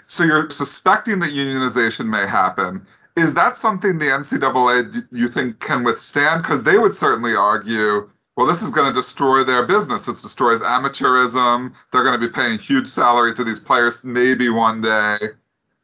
So 0.07 0.23
you're 0.25 0.49
suspecting 0.51 1.19
that 1.21 1.31
unionization 1.31 2.07
may 2.07 2.27
happen. 2.27 2.87
Is 3.17 3.35
that 3.35 3.57
something 3.57 3.99
the 3.99 4.07
NCAA 4.07 5.07
you 5.11 5.29
think 5.29 5.61
can 5.61 5.83
withstand? 5.85 6.43
Because 6.43 6.62
they 6.62 6.79
would 6.79 6.95
certainly 6.95 7.35
argue, 7.35 8.09
well, 8.37 8.46
this 8.46 8.62
is 8.62 8.70
going 8.70 8.92
to 8.92 8.99
destroy 8.99 9.44
their 9.44 9.66
business. 9.66 10.09
It 10.09 10.18
destroys 10.22 10.61
amateurism. 10.61 11.72
They're 11.90 12.05
going 12.05 12.20
to 12.20 12.27
be 12.27 12.33
paying 12.33 12.59
huge 12.59 12.87
salaries 12.87 13.35
to 13.37 13.44
these 13.44 13.61
players 13.61 14.05
maybe 14.05 14.51
one 14.51 14.83
day. 14.83 15.16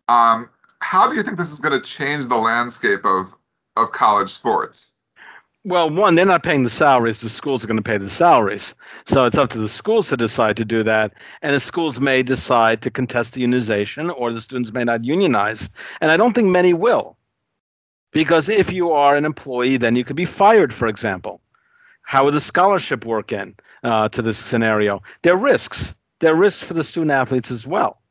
Um, 0.09 0.51
how 0.81 1.09
do 1.09 1.17
you 1.17 1.23
think 1.23 1.39
this 1.39 1.51
is 1.51 1.59
going 1.59 1.81
to 1.81 1.87
change 1.87 2.27
the 2.27 2.37
landscape 2.37 3.05
of 3.05 3.35
of 3.77 3.93
college 3.93 4.31
sports? 4.31 4.93
Well, 5.65 5.89
one, 5.91 6.17
they're 6.17 6.27
not 6.27 6.43
paying 6.43 6.65
the 6.65 6.71
salaries. 6.71 7.21
The 7.21 7.29
schools 7.29 7.63
are 7.63 7.69
going 7.69 7.77
to 7.77 7.83
pay 7.83 7.97
the 7.97 8.11
salaries. 8.11 8.75
So 9.07 9.25
it's 9.25 9.39
up 9.39 9.49
to 9.51 9.59
the 9.59 9.69
schools 9.69 10.09
to 10.09 10.17
decide 10.17 10.57
to 10.57 10.65
do 10.65 10.83
that. 10.83 11.15
And 11.41 11.55
the 11.55 11.61
schools 11.61 12.01
may 12.01 12.25
decide 12.25 12.83
to 12.83 12.91
contest 12.91 13.35
the 13.35 13.45
unionization, 13.45 14.13
or 14.17 14.33
the 14.33 14.41
students 14.41 14.73
may 14.73 14.83
not 14.83 15.05
unionize. 15.05 15.71
And 16.01 16.11
I 16.11 16.17
don't 16.17 16.35
think 16.35 16.49
many 16.49 16.75
will. 16.75 17.17
Because 18.11 18.49
if 18.49 18.73
you 18.73 18.91
are 18.91 19.15
an 19.17 19.25
employee, 19.25 19.77
then 19.77 19.95
you 19.95 20.05
could 20.05 20.17
be 20.17 20.25
fired, 20.25 20.75
for 20.75 20.89
example. 20.89 21.41
How 22.13 22.27
would 22.27 22.35
the 22.35 22.43
scholarship 22.43 23.07
work 23.07 23.33
in 23.33 23.55
uh, 23.83 24.11
to 24.11 24.21
this 24.21 24.37
scenario? 24.37 25.03
There 25.23 25.33
are 25.33 25.39
risks. 25.39 25.95
There 26.21 26.35
are 26.35 26.37
risks 26.37 26.63
for 26.63 26.75
the 26.75 26.85
student 26.85 27.11
athletes 27.11 27.51
as 27.51 27.67
well. 27.67 28.03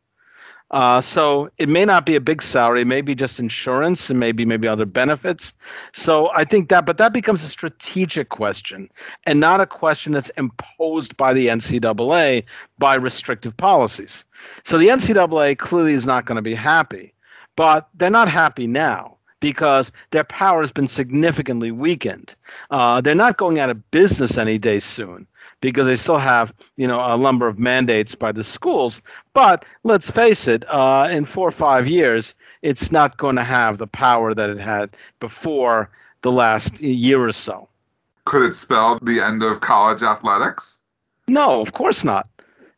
Uh, 0.71 1.01
so 1.01 1.51
it 1.59 1.69
may 1.69 1.85
not 1.85 2.03
be 2.03 2.15
a 2.15 2.19
big 2.19 2.41
salary, 2.41 2.81
it 2.81 2.87
may 2.87 3.01
be 3.01 3.13
just 3.13 3.39
insurance 3.39 4.09
and 4.09 4.19
maybe 4.19 4.43
maybe 4.43 4.67
other 4.67 4.87
benefits. 4.87 5.53
So 5.93 6.31
I 6.33 6.45
think 6.45 6.69
that, 6.69 6.87
but 6.87 6.97
that 6.97 7.13
becomes 7.13 7.43
a 7.43 7.47
strategic 7.47 8.29
question 8.29 8.89
and 9.25 9.39
not 9.39 9.61
a 9.61 9.67
question 9.67 10.13
that's 10.13 10.31
imposed 10.35 11.15
by 11.15 11.31
the 11.33 11.49
NCAA 11.49 12.45
by 12.79 12.95
restrictive 12.95 13.55
policies. 13.55 14.25
So 14.63 14.79
the 14.79 14.87
NCAA 14.87 15.59
clearly 15.59 15.93
is 15.93 16.07
not 16.07 16.25
going 16.25 16.37
to 16.37 16.41
be 16.41 16.55
happy, 16.55 17.13
but 17.55 17.87
they're 17.93 18.09
not 18.09 18.29
happy 18.29 18.65
now 18.65 19.17
because 19.41 19.91
their 20.11 20.23
power 20.23 20.61
has 20.61 20.71
been 20.71 20.87
significantly 20.87 21.71
weakened. 21.71 22.33
Uh, 22.69 23.01
they're 23.01 23.13
not 23.13 23.35
going 23.35 23.59
out 23.59 23.69
of 23.69 23.91
business 23.91 24.37
any 24.37 24.57
day 24.57 24.79
soon 24.79 25.27
because 25.59 25.85
they 25.85 25.97
still 25.97 26.17
have 26.17 26.53
you 26.77 26.87
know 26.87 27.03
a 27.03 27.17
number 27.17 27.47
of 27.47 27.59
mandates 27.59 28.15
by 28.15 28.31
the 28.31 28.43
schools. 28.43 29.01
But 29.33 29.65
let's 29.83 30.09
face 30.09 30.47
it, 30.47 30.63
uh, 30.69 31.09
in 31.11 31.25
four 31.25 31.49
or 31.49 31.51
five 31.51 31.87
years, 31.87 32.33
it's 32.61 32.91
not 32.91 33.17
going 33.17 33.35
to 33.35 33.43
have 33.43 33.77
the 33.77 33.87
power 33.87 34.33
that 34.33 34.49
it 34.49 34.59
had 34.59 34.95
before 35.19 35.89
the 36.21 36.31
last 36.31 36.79
year 36.79 37.27
or 37.27 37.33
so. 37.33 37.67
Could 38.25 38.43
it 38.43 38.55
spell 38.55 38.99
the 39.01 39.19
end 39.19 39.43
of 39.43 39.59
college 39.61 40.03
athletics? 40.03 40.81
No, 41.27 41.61
of 41.61 41.73
course 41.73 42.03
not. 42.03 42.27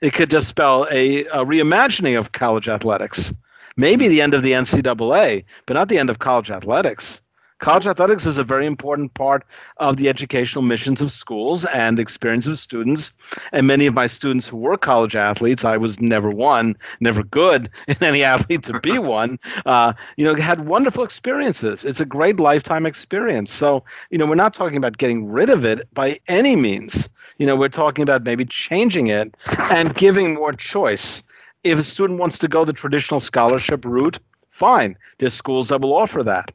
It 0.01 0.13
could 0.13 0.29
just 0.29 0.47
spell 0.47 0.87
a, 0.91 1.25
a 1.25 1.45
reimagining 1.45 2.17
of 2.17 2.31
college 2.31 2.67
athletics. 2.67 3.33
Maybe 3.75 4.07
the 4.07 4.21
end 4.21 4.33
of 4.33 4.43
the 4.43 4.53
NCAA, 4.53 5.45
but 5.65 5.73
not 5.73 5.89
the 5.89 5.97
end 5.97 6.09
of 6.09 6.19
college 6.19 6.51
athletics. 6.51 7.21
College 7.63 7.87
athletics 7.87 8.25
is 8.25 8.37
a 8.37 8.43
very 8.43 8.65
important 8.65 9.13
part 9.13 9.45
of 9.77 9.95
the 9.95 10.09
educational 10.09 10.63
missions 10.63 10.99
of 10.99 11.09
schools 11.09 11.63
and 11.63 11.97
the 11.97 12.01
experience 12.01 12.45
of 12.45 12.59
students. 12.59 13.13
And 13.53 13.65
many 13.65 13.85
of 13.85 13.93
my 13.93 14.05
students 14.07 14.45
who 14.45 14.57
were 14.57 14.75
college 14.75 15.15
athletes, 15.15 15.63
I 15.63 15.77
was 15.77 16.01
never 16.01 16.29
one, 16.29 16.75
never 16.99 17.23
good 17.23 17.69
in 17.87 17.95
any 18.01 18.21
athlete 18.21 18.63
to 18.63 18.81
be 18.81 18.99
one, 18.99 19.39
uh, 19.65 19.93
you 20.17 20.25
know, 20.25 20.35
had 20.35 20.67
wonderful 20.67 21.05
experiences. 21.05 21.85
It's 21.85 22.01
a 22.01 22.05
great 22.05 22.37
lifetime 22.37 22.85
experience. 22.85 23.49
So, 23.49 23.85
you 24.09 24.17
know, 24.17 24.25
we're 24.25 24.35
not 24.35 24.53
talking 24.53 24.77
about 24.77 24.97
getting 24.97 25.29
rid 25.29 25.49
of 25.49 25.63
it 25.63 25.87
by 25.93 26.19
any 26.27 26.57
means. 26.57 27.07
You 27.37 27.45
know, 27.45 27.55
we're 27.55 27.69
talking 27.69 28.03
about 28.03 28.23
maybe 28.23 28.43
changing 28.43 29.07
it 29.07 29.37
and 29.47 29.95
giving 29.95 30.33
more 30.33 30.51
choice. 30.51 31.23
If 31.63 31.79
a 31.79 31.83
student 31.83 32.19
wants 32.19 32.37
to 32.39 32.47
go 32.47 32.65
the 32.65 32.73
traditional 32.73 33.19
scholarship 33.19 33.85
route, 33.85 34.19
fine. 34.49 34.97
There's 35.19 35.33
schools 35.33 35.69
that 35.69 35.81
will 35.81 35.95
offer 35.95 36.23
that 36.23 36.51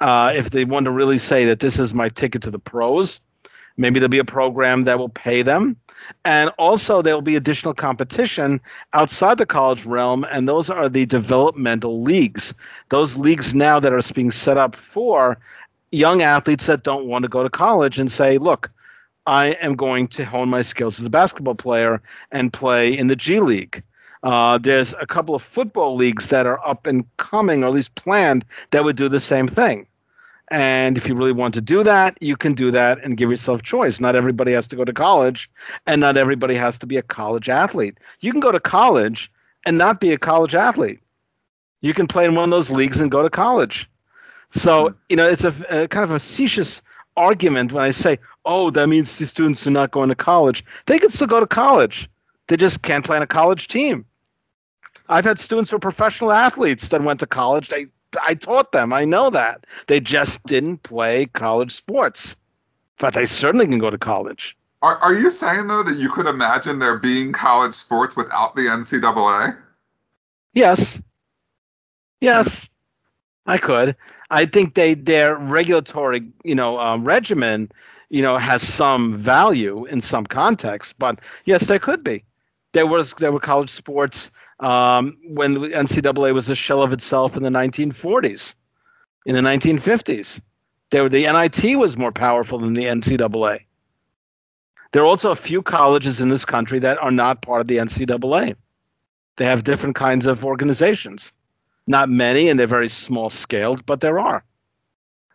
Uh, 0.00 0.32
if 0.34 0.50
they 0.50 0.64
want 0.64 0.84
to 0.84 0.92
really 0.92 1.18
say 1.18 1.44
that 1.44 1.58
this 1.58 1.78
is 1.78 1.92
my 1.92 2.08
ticket 2.08 2.42
to 2.42 2.50
the 2.50 2.58
pros, 2.58 3.18
maybe 3.76 3.98
there'll 3.98 4.08
be 4.08 4.18
a 4.18 4.24
program 4.24 4.84
that 4.84 4.98
will 4.98 5.08
pay 5.08 5.42
them. 5.42 5.76
And 6.24 6.50
also, 6.58 7.02
there 7.02 7.14
will 7.14 7.22
be 7.22 7.34
additional 7.34 7.74
competition 7.74 8.60
outside 8.92 9.38
the 9.38 9.46
college 9.46 9.84
realm, 9.84 10.24
and 10.30 10.48
those 10.48 10.70
are 10.70 10.88
the 10.88 11.06
developmental 11.06 12.02
leagues. 12.02 12.54
Those 12.90 13.16
leagues 13.16 13.54
now 13.54 13.80
that 13.80 13.92
are 13.92 14.14
being 14.14 14.30
set 14.30 14.56
up 14.56 14.76
for 14.76 15.36
young 15.90 16.22
athletes 16.22 16.66
that 16.66 16.84
don't 16.84 17.08
want 17.08 17.24
to 17.24 17.28
go 17.28 17.42
to 17.42 17.50
college 17.50 17.98
and 17.98 18.10
say, 18.10 18.38
look, 18.38 18.70
I 19.26 19.48
am 19.60 19.74
going 19.74 20.06
to 20.08 20.24
hone 20.24 20.48
my 20.48 20.62
skills 20.62 21.00
as 21.00 21.06
a 21.06 21.10
basketball 21.10 21.56
player 21.56 22.00
and 22.30 22.52
play 22.52 22.96
in 22.96 23.08
the 23.08 23.16
G 23.16 23.40
League. 23.40 23.82
Uh, 24.22 24.58
there's 24.58 24.94
a 25.00 25.06
couple 25.06 25.34
of 25.34 25.42
football 25.42 25.96
leagues 25.96 26.28
that 26.28 26.46
are 26.46 26.60
up 26.66 26.86
and 26.86 27.04
coming, 27.16 27.62
or 27.62 27.68
at 27.68 27.72
least 27.72 27.94
planned, 27.94 28.44
that 28.70 28.84
would 28.84 28.96
do 28.96 29.08
the 29.08 29.20
same 29.20 29.46
thing. 29.46 29.86
And 30.50 30.96
if 30.96 31.06
you 31.06 31.14
really 31.14 31.32
want 31.32 31.54
to 31.54 31.60
do 31.60 31.84
that, 31.84 32.16
you 32.20 32.36
can 32.36 32.54
do 32.54 32.70
that 32.70 32.98
and 33.04 33.16
give 33.16 33.30
yourself 33.30 33.62
choice. 33.62 34.00
Not 34.00 34.16
everybody 34.16 34.52
has 34.52 34.66
to 34.68 34.76
go 34.76 34.84
to 34.84 34.92
college, 34.92 35.50
and 35.86 36.00
not 36.00 36.16
everybody 36.16 36.54
has 36.54 36.78
to 36.78 36.86
be 36.86 36.96
a 36.96 37.02
college 37.02 37.48
athlete. 37.48 37.98
You 38.20 38.32
can 38.32 38.40
go 38.40 38.50
to 38.50 38.60
college 38.60 39.30
and 39.66 39.76
not 39.76 40.00
be 40.00 40.12
a 40.12 40.18
college 40.18 40.54
athlete. 40.54 41.00
You 41.82 41.94
can 41.94 42.06
play 42.06 42.24
in 42.24 42.34
one 42.34 42.44
of 42.44 42.50
those 42.50 42.70
leagues 42.70 43.00
and 43.00 43.10
go 43.10 43.22
to 43.22 43.30
college. 43.30 43.88
So, 44.52 44.94
you 45.10 45.16
know, 45.16 45.28
it's 45.28 45.44
a, 45.44 45.54
a 45.68 45.86
kind 45.88 46.04
of 46.04 46.10
a 46.10 46.18
facetious 46.18 46.80
argument 47.16 47.72
when 47.72 47.84
I 47.84 47.90
say, 47.90 48.18
oh, 48.46 48.70
that 48.70 48.88
means 48.88 49.18
the 49.18 49.26
students 49.26 49.66
are 49.66 49.70
not 49.70 49.90
going 49.90 50.08
to 50.08 50.14
college. 50.14 50.64
They 50.86 50.98
can 50.98 51.10
still 51.10 51.26
go 51.26 51.40
to 51.40 51.46
college. 51.46 52.08
They 52.48 52.56
just 52.56 52.82
can't 52.82 53.04
play 53.04 53.16
on 53.16 53.22
a 53.22 53.26
college 53.26 53.68
team. 53.68 54.04
I've 55.08 55.24
had 55.24 55.38
students 55.38 55.70
who 55.70 55.76
are 55.76 55.80
professional 55.80 56.32
athletes 56.32 56.88
that 56.88 57.02
went 57.02 57.20
to 57.20 57.26
college. 57.26 57.68
They, 57.68 57.86
I 58.26 58.34
taught 58.34 58.72
them. 58.72 58.92
I 58.92 59.04
know 59.04 59.30
that. 59.30 59.64
They 59.86 60.00
just 60.00 60.42
didn't 60.44 60.82
play 60.82 61.26
college 61.26 61.74
sports, 61.74 62.36
but 62.98 63.14
they 63.14 63.26
certainly 63.26 63.66
can 63.66 63.78
go 63.78 63.90
to 63.90 63.98
college. 63.98 64.56
Are, 64.82 64.96
are 64.98 65.14
you 65.14 65.30
saying, 65.30 65.66
though, 65.66 65.82
that 65.82 65.96
you 65.96 66.10
could 66.10 66.26
imagine 66.26 66.78
there 66.78 66.98
being 66.98 67.32
college 67.32 67.74
sports 67.74 68.16
without 68.16 68.54
the 68.54 68.62
NCAA? 68.62 69.56
Yes. 70.54 71.00
Yes, 72.20 72.68
I 73.46 73.58
could. 73.58 73.96
I 74.30 74.46
think 74.46 74.74
they 74.74 74.94
their 74.94 75.36
regulatory, 75.36 76.28
you 76.44 76.54
know, 76.54 76.78
um, 76.78 77.04
regimen, 77.04 77.70
you 78.10 78.22
know, 78.22 78.38
has 78.38 78.62
some 78.62 79.16
value 79.16 79.84
in 79.86 80.00
some 80.00 80.26
context. 80.26 80.94
But 80.98 81.20
yes, 81.44 81.66
there 81.66 81.78
could 81.78 82.02
be. 82.04 82.24
There 82.72 82.86
was 82.86 83.14
there 83.14 83.32
were 83.32 83.40
college 83.40 83.70
sports 83.70 84.30
um, 84.60 85.16
when 85.24 85.54
the 85.54 85.60
NCAA 85.68 86.34
was 86.34 86.50
a 86.50 86.54
shell 86.54 86.82
of 86.82 86.92
itself 86.92 87.36
in 87.36 87.42
the 87.42 87.50
1940s, 87.50 88.54
in 89.26 89.34
the 89.34 89.40
1950s. 89.40 90.40
There 90.90 91.02
were, 91.02 91.08
the 91.08 91.26
NIT 91.26 91.78
was 91.78 91.96
more 91.96 92.12
powerful 92.12 92.58
than 92.58 92.74
the 92.74 92.84
NCAA. 92.84 93.60
There 94.92 95.02
are 95.02 95.06
also 95.06 95.30
a 95.30 95.36
few 95.36 95.62
colleges 95.62 96.20
in 96.20 96.30
this 96.30 96.44
country 96.44 96.78
that 96.78 96.98
are 96.98 97.10
not 97.10 97.42
part 97.42 97.60
of 97.60 97.68
the 97.68 97.76
NCAA. 97.76 98.56
They 99.36 99.44
have 99.44 99.64
different 99.64 99.96
kinds 99.96 100.26
of 100.26 100.44
organizations. 100.44 101.32
Not 101.86 102.08
many, 102.08 102.48
and 102.48 102.58
they're 102.58 102.66
very 102.66 102.88
small 102.88 103.30
scaled, 103.30 103.84
but 103.86 104.00
there 104.00 104.18
are. 104.18 104.44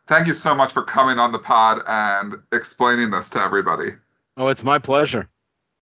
Thank 0.06 0.28
you 0.28 0.34
so 0.34 0.54
much 0.54 0.74
for 0.74 0.84
coming 0.84 1.18
on 1.18 1.32
the 1.32 1.40
pod 1.40 1.82
and 1.88 2.36
explaining 2.52 3.12
this 3.12 3.30
to 3.30 3.40
everybody. 3.40 3.94
Oh, 4.38 4.48
it's 4.48 4.64
my 4.64 4.78
pleasure. 4.78 5.30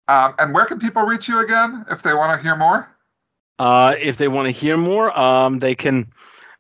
Um, 0.08 0.36
and 0.40 0.54
where 0.54 0.66
can 0.66 0.80
people 0.80 1.04
reach 1.04 1.28
you 1.28 1.40
again 1.40 1.86
if 1.90 2.02
they 2.02 2.14
want 2.14 2.38
to 2.38 2.44
hear 2.44 2.56
more? 2.56 2.90
Uh, 3.60 3.96
if 4.00 4.18
they 4.18 4.28
want 4.28 4.48
to 4.48 4.52
hear 4.52 4.78
more, 4.78 5.18
um, 5.18 5.60
they 5.60 5.76
can. 5.76 6.12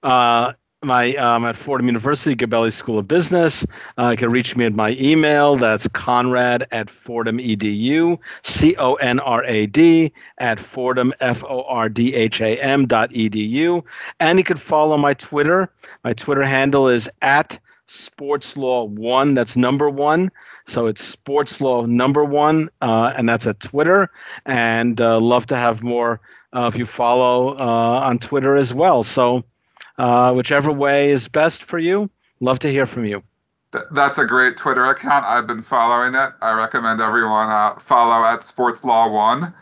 Uh, 0.03 0.53
my 0.83 1.15
um, 1.15 1.45
at 1.45 1.55
Fordham 1.57 1.87
University, 1.87 2.35
Gabelli 2.35 2.71
School 2.71 2.99
of 2.99 3.07
Business. 3.07 3.65
Uh, 3.97 4.09
you 4.09 4.17
can 4.17 4.31
reach 4.31 4.55
me 4.55 4.65
at 4.65 4.73
my 4.73 4.91
email. 4.99 5.55
That's 5.55 5.87
Conrad 5.87 6.67
at 6.71 6.89
Fordham 6.89 7.37
edu. 7.37 8.17
C 8.43 8.75
O 8.77 8.95
N 8.95 9.19
R 9.19 9.43
A 9.45 9.65
D 9.67 10.11
at 10.39 10.59
Fordham 10.59 11.13
F 11.19 11.43
O 11.45 11.63
R 11.63 11.89
D 11.89 12.13
H 12.13 12.41
A 12.41 12.61
M 12.61 12.85
dot 12.85 13.09
edu. 13.11 13.83
And 14.19 14.37
you 14.37 14.43
can 14.43 14.57
follow 14.57 14.97
my 14.97 15.13
Twitter. 15.13 15.71
My 16.03 16.13
Twitter 16.13 16.43
handle 16.43 16.87
is 16.87 17.09
at 17.21 17.57
Sports 17.87 18.57
Law 18.57 18.83
One. 18.83 19.33
That's 19.33 19.55
number 19.55 19.89
one. 19.89 20.31
So 20.65 20.87
it's 20.87 21.03
Sports 21.03 21.59
Law 21.61 21.85
number 21.85 22.23
one, 22.23 22.69
uh, 22.81 23.13
and 23.17 23.27
that's 23.27 23.47
at 23.47 23.59
Twitter. 23.59 24.09
And 24.45 24.99
uh, 24.99 25.19
love 25.19 25.45
to 25.47 25.57
have 25.57 25.83
more 25.83 26.21
if 26.55 26.75
you 26.75 26.85
follow 26.85 27.57
uh, 27.57 27.99
on 28.03 28.19
Twitter 28.19 28.55
as 28.55 28.73
well. 28.73 29.03
So 29.03 29.43
uh, 29.97 30.33
whichever 30.33 30.71
way 30.71 31.11
is 31.11 31.27
best 31.27 31.63
for 31.63 31.79
you, 31.79 32.09
love 32.39 32.59
to 32.59 32.69
hear 32.69 32.85
from 32.85 33.05
you. 33.05 33.23
That's 33.91 34.19
a 34.19 34.25
great 34.25 34.55
Twitter 34.55 34.85
account. 34.85 35.25
I've 35.25 35.47
been 35.47 35.63
following 35.63 36.13
it. 36.13 36.31
I 36.41 36.53
recommend 36.53 37.01
everyone 37.01 37.49
uh, 37.49 37.75
follow 37.79 38.23
at 38.23 38.43
Sports 38.43 38.83
Law 38.83 39.09
One. 39.09 39.53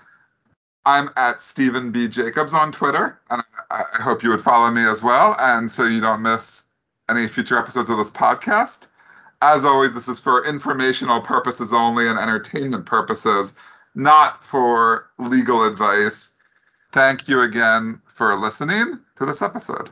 I'm 0.86 1.10
at 1.16 1.42
Stephen 1.42 1.92
B. 1.92 2.08
Jacobs 2.08 2.54
on 2.54 2.72
Twitter, 2.72 3.20
and 3.30 3.42
I 3.70 4.02
hope 4.02 4.24
you 4.24 4.30
would 4.32 4.42
follow 4.42 4.70
me 4.72 4.86
as 4.86 5.04
well, 5.04 5.36
and 5.40 5.72
so 5.72 5.86
you 5.86 6.02
don't 6.02 6.22
miss 6.22 6.66
any 7.10 7.28
future 7.28 7.58
episodes 7.58 7.90
of 7.90 7.98
this 7.98 8.12
podcast. 8.12 8.88
As 9.42 9.66
always, 9.66 9.94
this 9.94 10.08
is 10.08 10.20
for 10.20 10.46
informational 10.46 11.20
purposes 11.20 11.74
only 11.74 12.08
and 12.08 12.20
entertainment 12.20 12.86
purposes, 12.86 13.54
not 13.96 14.44
for 14.44 15.10
legal 15.18 15.64
advice. 15.66 16.32
Thank 16.92 17.28
you 17.28 17.42
again 17.42 18.02
for 18.06 18.36
listening 18.36 19.00
to 19.16 19.26
this 19.26 19.42
episode. 19.42 19.90